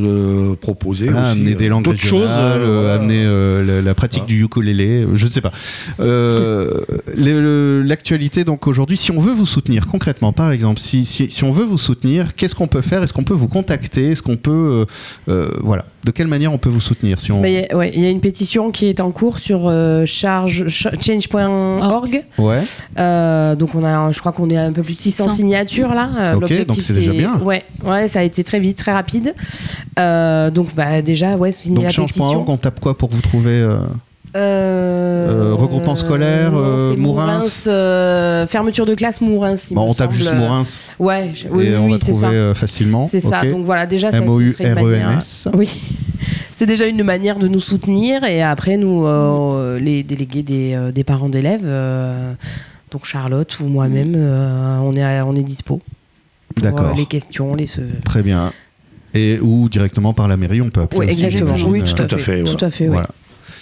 proposer 0.61 1.09
aussi, 1.09 1.17
amener 1.17 1.55
des 1.55 1.67
langues 1.69 1.83
d'autres 1.83 2.01
choses, 2.01 2.29
amener 2.29 3.25
la, 3.65 3.81
la 3.81 3.93
pratique 3.95 4.25
du 4.25 4.43
ukulélé, 4.43 5.07
je 5.13 5.25
ne 5.25 5.31
sais 5.31 5.41
pas. 5.41 5.51
L'actualité, 7.15 8.43
donc 8.43 8.67
aujourd'hui, 8.67 8.97
si 8.97 9.11
on 9.11 9.19
veut 9.19 9.33
vous 9.33 9.45
soutenir 9.45 9.87
concrètement, 9.87 10.33
par 10.33 10.51
exemple, 10.51 10.79
si, 10.79 11.05
si, 11.05 11.29
si 11.29 11.43
on 11.43 11.51
veut 11.51 11.63
vous 11.63 11.77
soutenir, 11.77 12.35
qu'est-ce 12.35 12.55
qu'on 12.55 12.67
peut 12.67 12.81
faire? 12.81 13.03
Est-ce 13.03 13.13
qu'on 13.13 13.23
peut 13.23 13.33
vous 13.33 13.47
contacter? 13.47 14.11
Est-ce 14.11 14.21
qu'on 14.21 14.37
peut, 14.37 14.51
euh, 15.29 15.31
euh, 15.31 15.49
voilà, 15.61 15.85
de 16.03 16.11
quelle 16.11 16.27
manière 16.27 16.51
on 16.53 16.57
peut 16.57 16.69
vous 16.69 16.81
soutenir 16.81 17.19
si 17.19 17.31
on... 17.31 17.41
Mais 17.41 17.53
il 17.53 17.59
y 17.61 17.71
a- 17.71 17.77
ouais, 17.77 17.91
il 17.93 18.01
y 18.01 18.05
a 18.05 18.09
une 18.09 18.21
pétition 18.21 18.71
qui 18.71 18.87
est 18.87 18.99
en 18.99 19.11
cours 19.11 19.39
sur 19.39 19.67
euh, 19.67 20.05
charge, 20.05 20.67
change.org. 20.67 22.25
Ouais. 22.37 22.61
Euh, 22.99 23.55
donc 23.55 23.75
on 23.75 23.83
a, 23.83 24.11
je 24.11 24.19
crois 24.19 24.31
qu'on 24.31 24.49
est 24.49 24.57
à 24.57 24.65
un 24.65 24.71
peu 24.73 24.81
plus 24.81 24.95
de 24.95 24.99
600 25.01 25.25
100. 25.27 25.33
signatures 25.33 25.93
là. 25.93 26.09
Euh, 26.17 26.33
Ok, 26.35 26.41
L'objectif, 26.41 26.67
donc 26.67 26.77
c'est 26.81 26.93
déjà 26.95 27.11
bien. 27.11 27.39
Ouais, 27.41 27.63
ouais, 27.85 28.07
ça 28.07 28.19
a 28.19 28.23
été 28.23 28.43
très 28.43 28.59
vite, 28.59 28.77
très 28.77 28.91
rapide. 28.93 29.33
Euh, 29.99 30.49
donc 30.51 30.73
bah 30.75 31.01
déjà, 31.01 31.35
ouais, 31.35 31.51
signer 31.51 31.75
Donc 31.75 31.83
la 31.85 31.89
change.org, 31.89 32.07
pétition. 32.13 32.45
on 32.47 32.57
tape 32.57 32.79
quoi 32.79 32.97
pour 32.97 33.09
vous 33.09 33.21
trouver 33.21 33.65
euh, 34.35 35.51
Euh, 35.51 35.53
regroupement 35.55 35.95
scolaire, 35.95 36.51
non, 36.51 36.59
euh, 36.63 36.95
Mourins. 36.97 37.41
euh, 37.67 38.47
fermeture 38.47 38.85
de 38.85 38.95
classe 38.95 39.21
Mourins. 39.21 39.55
me 39.71 39.77
On 39.79 39.93
tape 39.93 40.11
juste 40.13 40.33
Mourins 40.33 40.63
Ouais, 40.99 41.31
je- 41.33 41.47
oui, 41.49 41.65
et 41.65 41.69
oui, 41.71 41.75
on 41.77 41.85
oui, 41.85 41.91
va 41.93 41.97
c'est 41.99 42.11
trouver 42.11 42.27
ça. 42.49 42.55
facilement. 42.55 43.07
C'est 43.07 43.19
ça. 43.19 43.45
Donc 43.45 43.65
voilà, 43.65 43.85
déjà, 43.85 44.11
ça, 44.11 44.17
serait 44.17 44.25
une 44.25 44.33
manière. 44.35 44.77
M-O-U-R-E-N-S. 44.79 45.47
Oui, 45.53 45.69
c'est 46.53 46.65
déjà 46.65 46.85
une 46.87 47.03
manière 47.03 47.37
de 47.39 47.47
nous 47.47 47.59
soutenir 47.59 48.23
et 48.23 48.41
après 48.41 48.77
nous, 48.77 49.05
euh, 49.05 49.79
les 49.79 50.03
délégués 50.03 50.43
des, 50.43 50.77
des 50.93 51.03
parents 51.03 51.29
d'élèves, 51.29 51.61
euh, 51.65 52.33
donc 52.91 53.05
Charlotte 53.05 53.59
ou 53.59 53.65
moi-même, 53.67 54.13
euh, 54.15 54.77
on 54.81 54.93
est 54.95 55.21
on 55.21 55.35
est 55.35 55.43
dispo. 55.43 55.81
D'accord. 56.61 56.93
les 56.95 57.05
questions, 57.07 57.55
les. 57.55 57.65
Très 58.05 58.21
bien. 58.21 58.51
Et 59.15 59.39
ou 59.39 59.69
directement 59.69 60.13
par 60.13 60.27
la 60.27 60.37
mairie, 60.37 60.61
on 60.61 60.69
peut 60.69 60.81
appeler. 60.81 61.05
Oui, 61.07 61.11
exactement. 61.11 61.55
Oui, 61.67 61.83
tout 61.83 62.01
à 62.01 62.05
Tout 62.05 62.15
à 62.15 62.17
fait. 62.17 62.43
Tout 62.43 62.65
à 62.65 62.69
fait. 62.71 62.85
ouais. 62.85 62.89
Voilà. 62.91 63.09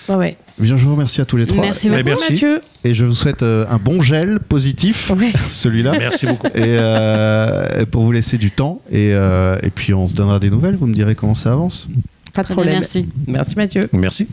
Ouais, 0.09 0.15
ouais. 0.15 0.37
Bien, 0.57 0.75
je 0.77 0.85
vous 0.85 0.93
remercie 0.93 1.21
à 1.21 1.25
tous 1.25 1.37
les 1.37 1.45
trois. 1.47 1.61
Merci 1.61 1.89
beaucoup. 1.89 2.03
merci. 2.03 2.31
Mathieu. 2.33 2.61
Et 2.83 2.93
je 2.93 3.05
vous 3.05 3.13
souhaite 3.13 3.43
euh, 3.43 3.65
un 3.69 3.77
bon 3.77 4.01
gel 4.01 4.39
positif, 4.39 5.11
Ouais. 5.11 5.31
celui-là. 5.51 5.93
Merci 5.97 6.25
beaucoup. 6.25 6.47
Et 6.47 6.51
euh, 6.57 7.85
pour 7.89 8.03
vous 8.03 8.11
laisser 8.11 8.37
du 8.37 8.51
temps. 8.51 8.81
Et, 8.89 9.13
euh, 9.13 9.57
et 9.63 9.69
puis 9.69 9.93
on 9.93 10.07
se 10.07 10.15
donnera 10.15 10.39
des 10.39 10.49
nouvelles. 10.49 10.75
Vous 10.75 10.87
me 10.87 10.93
direz 10.93 11.15
comment 11.15 11.35
ça 11.35 11.51
avance. 11.53 11.87
Pas 12.33 12.43
de 12.43 12.47
problème. 12.47 12.75
merci. 12.75 13.07
Merci 13.27 13.55
Mathieu. 13.55 13.89
Merci. 13.93 14.27